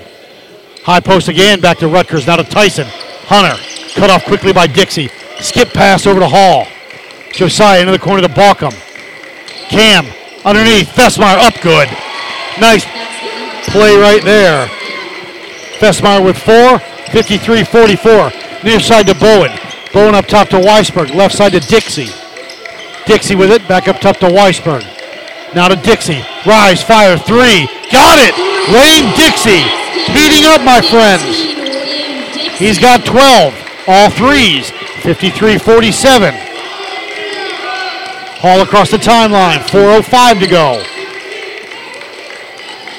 [0.89, 2.87] High post again, back to Rutgers, now to Tyson.
[3.29, 3.61] Hunter,
[3.93, 5.09] cut off quickly by Dixie.
[5.39, 6.65] Skip pass over to Hall.
[7.31, 8.73] Josiah into the corner to Balkum.
[9.69, 10.07] Cam,
[10.43, 11.87] underneath, Fessmeyer up good.
[12.59, 12.85] Nice
[13.69, 14.65] play right there.
[15.77, 16.79] Fessmeyer with four,
[17.13, 18.63] 53-44.
[18.63, 19.51] Near side to Bowen.
[19.93, 22.09] Bowen up top to Weisberg, left side to Dixie.
[23.05, 24.81] Dixie with it, back up top to Weisberg.
[25.53, 26.25] Now to Dixie.
[26.47, 27.69] Rise, fire, three.
[27.91, 28.33] Got it!
[28.73, 31.23] Wayne Dixie heating up, my friends.
[32.57, 33.53] He's got 12,
[33.87, 34.71] all threes,
[35.01, 36.33] 53-47.
[38.39, 40.83] Hall across the timeline, 4.05 to go.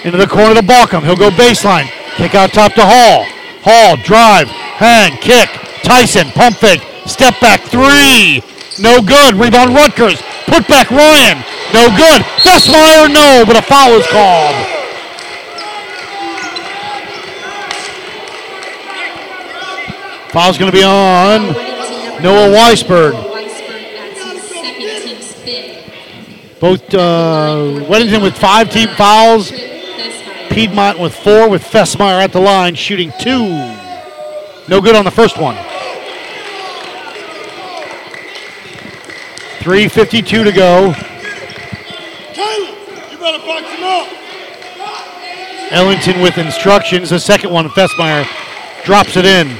[0.04, 1.02] Into the corner to Balkum.
[1.02, 1.86] He'll go baseline.
[2.16, 3.26] Kick out top to Hall.
[3.62, 5.48] Hall, drive, hang, kick.
[5.82, 8.42] Tyson, pump fake, step back, three.
[8.80, 9.34] No good.
[9.34, 10.22] Rebound Rutgers.
[10.46, 11.44] Put back Ryan.
[11.74, 12.22] No good.
[12.40, 14.69] Fessmeyer, no, but a foul is called.
[20.32, 21.42] Foul's going to be on
[22.22, 23.12] Noah Weisberg.
[26.60, 29.50] Both uh, Weddington with five team fouls.
[30.50, 33.48] Piedmont with four, with Fessmeyer at the line shooting two.
[34.68, 35.56] No good on the first one.
[39.60, 40.94] 3.52 to go.
[45.70, 47.10] Ellington with instructions.
[47.10, 48.26] The second one, Fessmeyer
[48.84, 49.56] drops it in.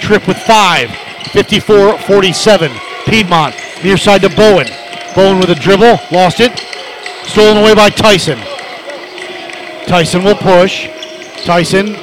[0.00, 0.90] Trip with five.
[1.32, 2.72] 54 47.
[3.06, 3.54] Piedmont
[3.84, 4.66] near side to Bowen.
[5.14, 6.58] Bowen with a dribble, lost it.
[7.24, 8.38] Stolen away by Tyson.
[9.86, 10.88] Tyson will push.
[11.44, 11.96] Tyson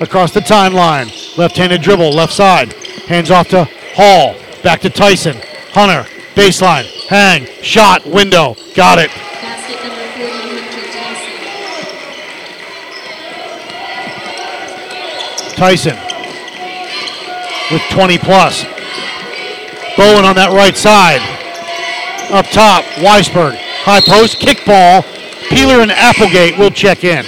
[0.00, 1.08] across the timeline.
[1.38, 2.72] Left handed dribble, left side.
[3.06, 4.34] Hands off to Hall.
[4.62, 5.36] Back to Tyson.
[5.72, 8.56] Hunter, baseline, hang, shot, window.
[8.74, 9.10] Got it.
[9.10, 10.60] Basket number 40,
[15.40, 15.96] Hunter Tyson.
[17.70, 18.64] With 20 plus.
[19.96, 21.20] Bowen on that right side.
[22.32, 23.56] Up top, Weisberg.
[23.84, 25.02] High post, kick ball.
[25.50, 27.26] Peeler and Applegate will check in.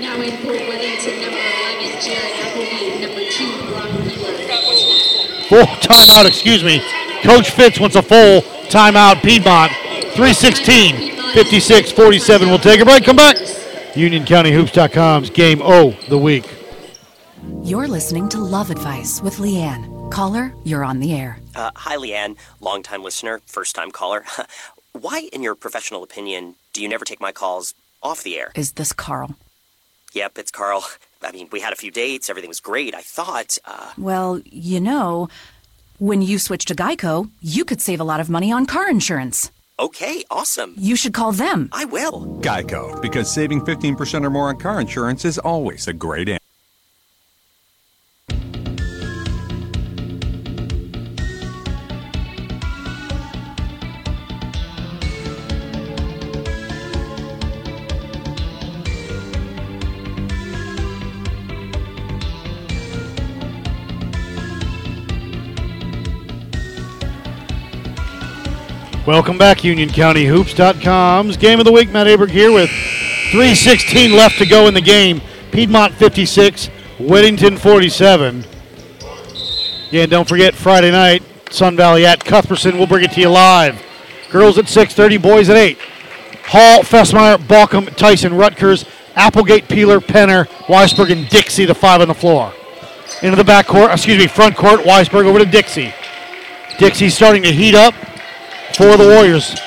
[0.00, 3.00] Now in for Weddington number 11, Jared Appleby.
[3.00, 5.48] Number 2, Brock Wheeler.
[5.48, 6.82] Full timeout, excuse me.
[7.22, 9.22] Coach Fitz wants a full timeout.
[9.22, 9.72] Piedmont,
[10.12, 12.48] 316, 56 47.
[12.48, 13.04] We'll take a break.
[13.04, 13.36] Come back.
[13.94, 16.44] UnionCountyHoops.com's game O the week.
[17.62, 20.10] You're listening to Love Advice with Leanne.
[20.10, 21.38] Caller, you're on the air.
[21.54, 24.24] Uh, hi, Leanne, longtime listener, first time caller.
[24.92, 28.52] Why, in your professional opinion, do you never take my calls off the air?
[28.54, 29.34] Is this Carl?
[30.12, 30.84] Yep, it's Carl.
[31.22, 32.94] I mean, we had a few dates, everything was great.
[32.94, 35.28] I thought, uh, Well, you know,
[35.98, 39.50] when you switch to Geico, you could save a lot of money on car insurance.
[39.80, 40.74] okay, awesome.
[40.76, 41.68] You should call them.
[41.72, 42.26] I will.
[42.42, 46.38] Geico, because saving 15% or more on car insurance is always a great answer.
[69.06, 71.90] Welcome back, UnionCountyHoops.com's game of the week.
[71.90, 75.20] Matt Aberg here with 3:16 left to go in the game.
[75.52, 78.46] Piedmont 56, Weddington 47.
[79.88, 82.78] Again, don't forget Friday night, Sun Valley at Cuthbertson.
[82.78, 83.78] We'll bring it to you live.
[84.30, 85.76] Girls at 6:30, boys at 8.
[86.46, 88.86] Hall, Fessmeyer, Balkum, Tyson, Rutgers,
[89.16, 92.54] Applegate, Peeler, Penner, Weisberg, and Dixie, the five on the floor.
[93.20, 95.92] Into the back court, excuse me, front court, Weisberg over to Dixie.
[96.78, 97.94] Dixie's starting to heat up
[98.76, 99.58] for the Warriors.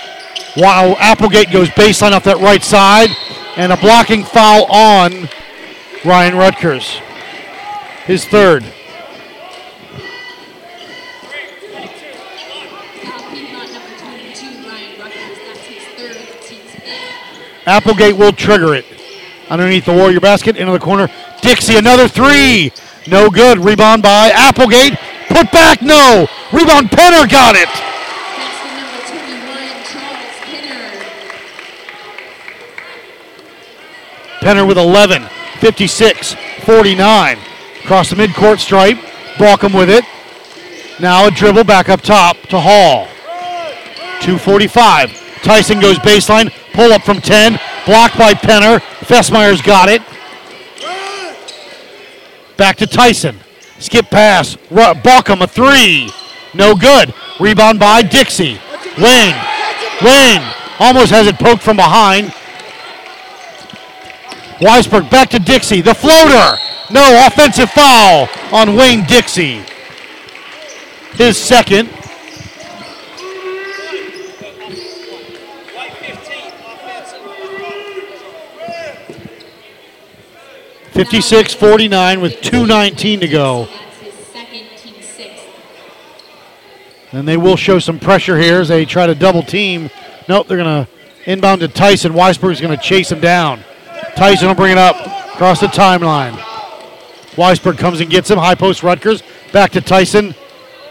[0.56, 3.10] While Applegate goes baseline off that right side,
[3.56, 5.30] and a blocking foul on
[6.06, 7.00] Ryan Rutgers.
[8.06, 8.64] His third.
[13.32, 15.38] Piedmont number 22, Ryan Rutgers.
[15.46, 17.68] That's his third, team's fifth.
[17.68, 18.86] Applegate will trigger it.
[19.50, 21.10] Underneath the Warrior basket, into the corner.
[21.42, 22.72] Dixie, another three.
[23.08, 23.60] No good.
[23.60, 24.98] Rebound by Applegate.
[25.30, 26.28] Put back, no.
[26.52, 27.68] Rebound, Penner got it.
[27.68, 29.48] Basket number 21,
[29.86, 31.08] Charles Penner.
[34.40, 35.24] Penner with 11,
[35.60, 37.38] 56, 49.
[37.84, 38.98] Across the midcourt stripe.
[39.36, 40.04] Balkum with it.
[41.00, 43.08] Now a dribble back up top to Hall.
[44.22, 45.42] 245.
[45.44, 46.52] Tyson goes baseline.
[46.74, 47.60] Pull up from 10.
[47.86, 48.80] Blocked by Penner.
[49.02, 50.02] Fessmeyer's got it.
[52.58, 53.40] Back to Tyson.
[53.80, 54.58] Skip pass.
[54.72, 56.10] Ru- Balkum a three.
[56.54, 57.14] No good.
[57.40, 58.60] Rebound by Dixie.
[58.98, 59.36] Wayne.
[60.02, 60.42] Wayne
[60.80, 62.34] almost has it poked from behind.
[64.60, 65.82] Weisberg back to Dixie.
[65.82, 66.58] The floater.
[66.90, 69.64] No offensive foul on Wayne Dixie.
[71.14, 71.90] His second.
[80.92, 83.68] Fifty-six forty-nine with two nineteen to go.
[87.12, 89.90] And they will show some pressure here as they try to double team.
[90.28, 90.92] Nope, they're going to
[91.30, 92.14] inbound to Tyson.
[92.14, 93.64] Weisberg's going to chase him down.
[94.18, 94.96] Tyson will bring it up
[95.36, 96.34] across the timeline.
[97.36, 98.40] Weisberg comes and gets him.
[98.40, 99.22] High post Rutgers.
[99.54, 100.34] Back to Tyson.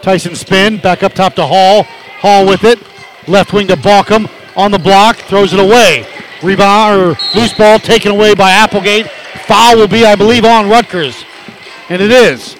[0.01, 0.77] Tyson spin.
[0.77, 1.83] Back up top to Hall.
[2.21, 2.79] Hall with it.
[3.27, 4.29] Left wing to Balkum.
[4.55, 5.17] On the block.
[5.17, 6.07] Throws it away.
[6.41, 9.07] Rebound or loose ball taken away by Applegate.
[9.45, 11.25] Foul will be, I believe, on Rutgers.
[11.89, 12.53] And it is.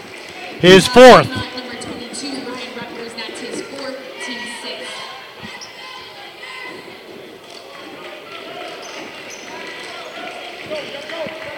[0.60, 1.28] His fourth.
[1.28, 3.14] Piedmont number 22, Ryan Rutgers.
[3.14, 4.94] That's his fourth, team sixth.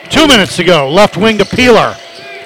[0.10, 0.90] Two minutes to go.
[0.90, 1.96] Left wing to Peeler.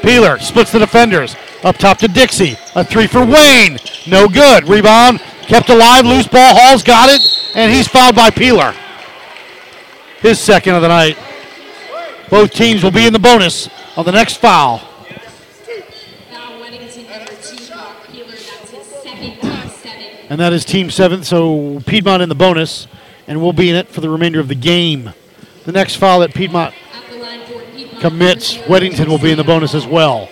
[0.01, 1.35] Peeler splits the defenders.
[1.63, 2.57] Up top to Dixie.
[2.75, 3.77] A three for Wayne.
[4.07, 4.67] No good.
[4.67, 5.19] Rebound.
[5.43, 6.05] Kept alive.
[6.05, 6.55] Loose ball.
[6.55, 7.21] Hall's got it.
[7.55, 8.73] And he's fouled by Peeler.
[10.19, 11.17] His second of the night.
[12.29, 14.81] Both teams will be in the bonus on the next foul.
[20.29, 22.87] And that is team seven, So Piedmont in the bonus.
[23.27, 25.13] And we'll be in it for the remainder of the game.
[25.65, 27.91] The next foul that Piedmont At the line for Piedmont.
[28.03, 30.27] Commits, Weddington will be in the bonus as well.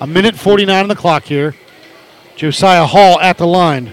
[0.00, 1.54] A minute 49 on the clock here.
[2.36, 3.92] Josiah Hall at the line.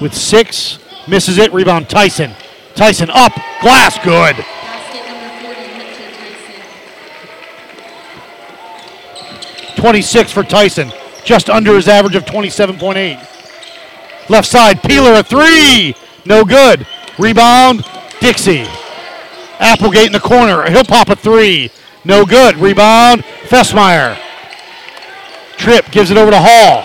[0.00, 0.78] with six.
[1.08, 1.52] Misses it.
[1.52, 2.30] Rebound Tyson.
[2.76, 3.32] Tyson up.
[3.60, 4.36] Glass good.
[4.36, 5.64] Basket number 40,
[9.64, 9.74] Tyson.
[9.74, 10.92] 26 for Tyson.
[11.24, 14.30] Just under his average of 27.8.
[14.30, 14.80] Left side.
[14.80, 15.96] Peeler a three.
[16.24, 16.86] No good.
[17.18, 17.84] Rebound.
[18.20, 18.64] Dixie.
[19.60, 20.68] Applegate in the corner.
[20.70, 21.70] He'll pop a three.
[22.04, 22.56] No good.
[22.56, 23.22] Rebound.
[23.22, 24.18] Fessmeyer.
[25.56, 26.82] Trip gives it over to Hall.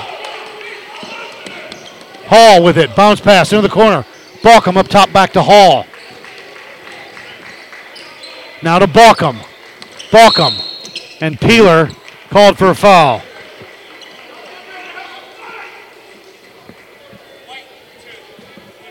[2.27, 2.95] Hall with it.
[2.95, 4.05] Bounce pass into the corner.
[4.41, 5.85] Balkum up top back to Hall.
[8.61, 9.37] Now to Balkum.
[10.11, 10.53] Balkum.
[11.21, 11.89] And Peeler
[12.29, 13.19] called for a foul.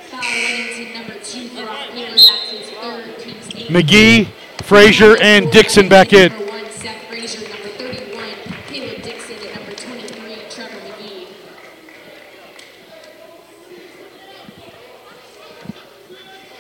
[0.09, 2.11] Foul Weddington number two for Rob Peeler.
[2.11, 3.19] That's his third.
[3.19, 3.58] Team's eighth.
[3.69, 4.27] McGee,
[4.63, 6.33] Frazier, and Dixon back in.
[6.33, 7.49] Number one, Seth Frazier.
[7.49, 8.25] Number 31,
[8.67, 9.37] Caleb Dixon.
[9.37, 11.27] And number 23, Trevor McGee.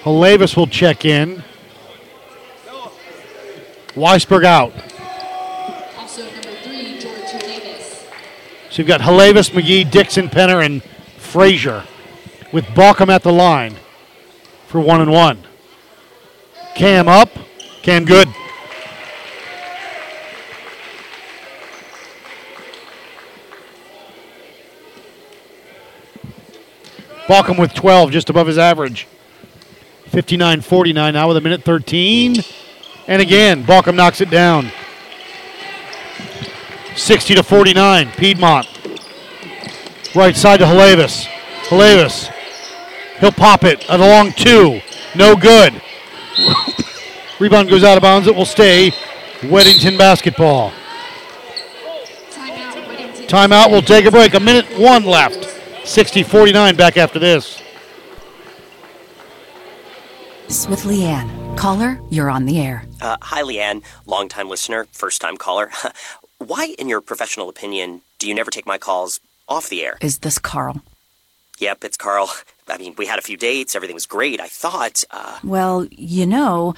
[0.03, 1.43] Halavis will check in.
[3.95, 4.73] Weisberg out.
[5.97, 8.07] Also number three, George Davis.
[8.71, 10.83] So you've got Halavis, McGee, Dixon, Penner, and
[11.17, 11.85] Frazier
[12.53, 13.77] with Balkum at the line
[14.67, 15.45] for one and one.
[16.79, 17.31] Cam up.
[17.83, 18.29] Cam good.
[27.27, 29.09] Balkum with 12, just above his average.
[30.07, 32.37] 59 49 now with a minute 13.
[33.09, 34.71] And again, Balkum knocks it down.
[36.95, 38.69] 60 to 49, Piedmont.
[40.15, 41.27] Right side to Halavis.
[41.65, 42.33] Halavis.
[43.19, 44.81] He'll pop it at a long two.
[45.17, 45.83] No good.
[47.40, 48.27] Rebound goes out of bounds.
[48.27, 48.90] It will stay
[49.40, 50.73] Weddington basketball.
[53.28, 53.70] Timeout.
[53.70, 54.35] We'll take a break.
[54.35, 55.44] A minute one left.
[55.86, 57.60] 60 49 back after this.
[60.69, 61.56] With Leanne.
[61.59, 62.85] Caller, you're on the air.
[63.01, 65.70] Uh, hi, Leanne, longtime listener, first time caller.
[66.39, 69.98] Why, in your professional opinion, do you never take my calls off the air?
[70.01, 70.82] Is this Carl?
[71.59, 72.31] Yep, it's Carl.
[72.70, 74.40] I mean, we had a few dates, everything was great.
[74.40, 76.74] I thought, uh, Well, you know,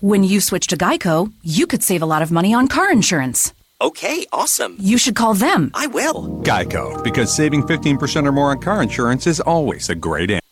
[0.00, 3.52] when you switch to Geico, you could save a lot of money on car insurance.
[3.80, 4.76] okay, awesome.
[4.78, 5.70] You should call them.
[5.74, 6.28] I will.
[6.42, 10.43] Geico, because saving 15% or more on car insurance is always a great answer.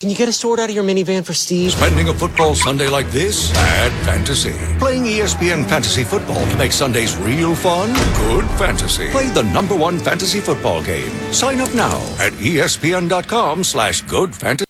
[0.00, 1.72] Can you get a sword out of your minivan for Steve?
[1.72, 3.50] Spending a football Sunday like this?
[3.50, 4.52] Bad fantasy.
[4.78, 7.92] Playing ESPN Fantasy Football to make Sundays real fun?
[8.28, 9.10] Good fantasy.
[9.10, 11.10] Play the number one fantasy football game.
[11.32, 14.66] Sign up now at espn.com slash good fantasy.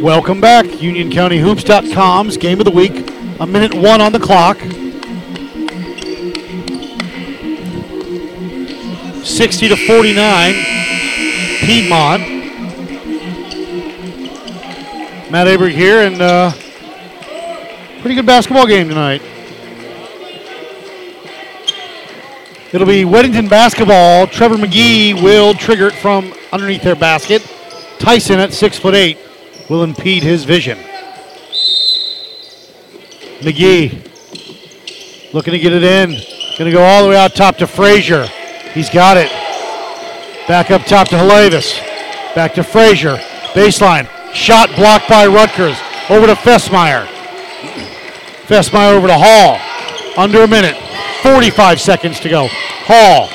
[0.00, 0.66] Welcome back.
[0.66, 3.10] UnionCountyHoops.com's game of the week.
[3.40, 4.58] A minute one on the clock.
[9.24, 10.54] 60 to 49.
[11.60, 12.22] Piedmont.
[15.30, 16.50] Matt Aberg here, and uh,
[18.00, 19.22] pretty good basketball game tonight.
[22.72, 24.26] It'll be Weddington basketball.
[24.26, 27.42] Trevor McGee will trigger it from underneath their basket.
[27.98, 29.18] Tyson at six foot eight
[29.70, 30.78] will impede his vision.
[33.40, 34.08] McGee
[35.32, 36.10] looking to get it in.
[36.58, 38.26] Going to go all the way out top to Frazier.
[38.74, 39.30] He's got it.
[40.48, 41.78] Back up top to Halavis.
[42.34, 43.16] Back to Frazier.
[43.52, 44.08] Baseline.
[44.32, 45.78] Shot blocked by Rutgers.
[46.08, 47.06] Over to Fessmeyer.
[48.46, 49.58] Fessmeyer over to Hall.
[50.16, 50.76] Under a minute.
[51.22, 52.48] 45 seconds to go.
[52.50, 53.28] Hall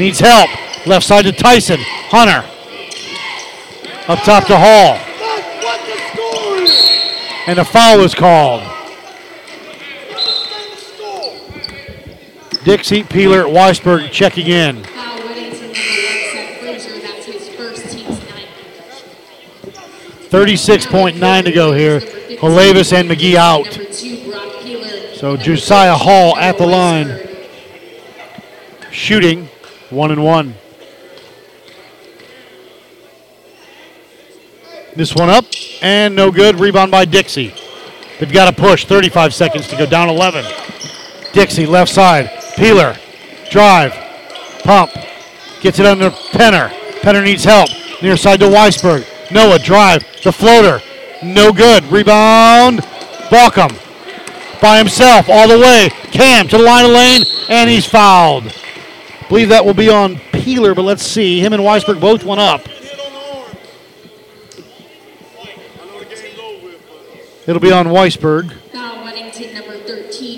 [0.00, 0.50] needs help.
[0.86, 1.78] Left side to Tyson.
[2.08, 2.44] Hunter.
[4.08, 4.98] Up top to Hall.
[7.46, 8.62] And a foul is called.
[12.64, 14.82] Dixie, Peeler, Weisberg checking in.
[17.90, 18.50] Team's ninth.
[20.28, 22.00] 36.9 to go here.
[22.00, 23.66] Halavis and McGee out.
[25.16, 27.18] So Josiah Hall at the line.
[28.90, 29.48] Shooting
[29.88, 30.54] one and one.
[34.96, 35.46] This one up
[35.80, 36.60] and no good.
[36.60, 37.54] Rebound by Dixie.
[38.18, 38.84] They've got to push.
[38.84, 39.86] 35 seconds to go.
[39.86, 40.44] Down 11.
[41.32, 42.39] Dixie left side.
[42.56, 42.96] Peeler.
[43.50, 43.92] Drive.
[44.64, 44.90] Pump.
[45.60, 46.68] Gets it under Penner.
[47.00, 47.68] Penner needs help.
[48.02, 49.06] Near side to Weisberg.
[49.30, 50.04] Noah drive.
[50.22, 50.80] The floater.
[51.22, 51.84] No good.
[51.84, 52.80] Rebound.
[53.30, 53.70] Balkum.
[54.60, 55.90] By himself all the way.
[56.12, 57.24] Cam to the line of lane.
[57.48, 58.54] And he's fouled.
[59.28, 61.40] believe that will be on Peeler, but let's see.
[61.40, 62.62] Him and Weisberg both went up.
[67.46, 68.56] It'll be on Weisberg.
[68.72, 70.29] Weddington number 13,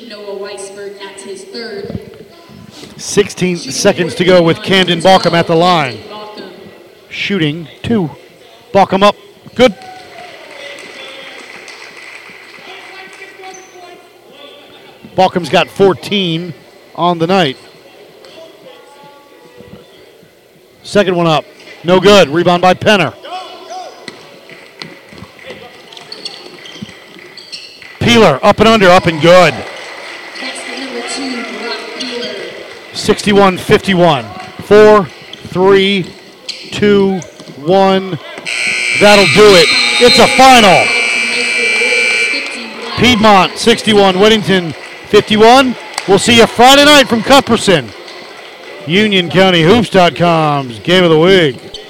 [3.02, 5.98] 16 seconds to go with Camden Balkum at the line.
[7.10, 8.10] Shooting two.
[8.72, 9.16] Balkum up.
[9.54, 9.72] Good.
[15.16, 16.54] Balkum's got 14
[16.94, 17.58] on the night.
[20.84, 21.44] Second one up.
[21.84, 22.28] No good.
[22.28, 23.14] Rebound by Penner.
[27.98, 29.52] Peeler up and under, up and good.
[29.52, 32.42] Basket number two, Brock Peeler.
[32.94, 34.24] 61 51.
[34.62, 36.05] Four, three,
[36.73, 37.19] two,
[37.59, 38.19] one.
[39.01, 39.66] That'll do it.
[40.01, 40.86] It's a final.
[42.98, 45.74] Piedmont 61, Weddington 51.
[46.06, 47.86] We'll see you Friday night from Cuthbertson.
[48.86, 51.81] UnionCountyHoops.com's Game of the Week.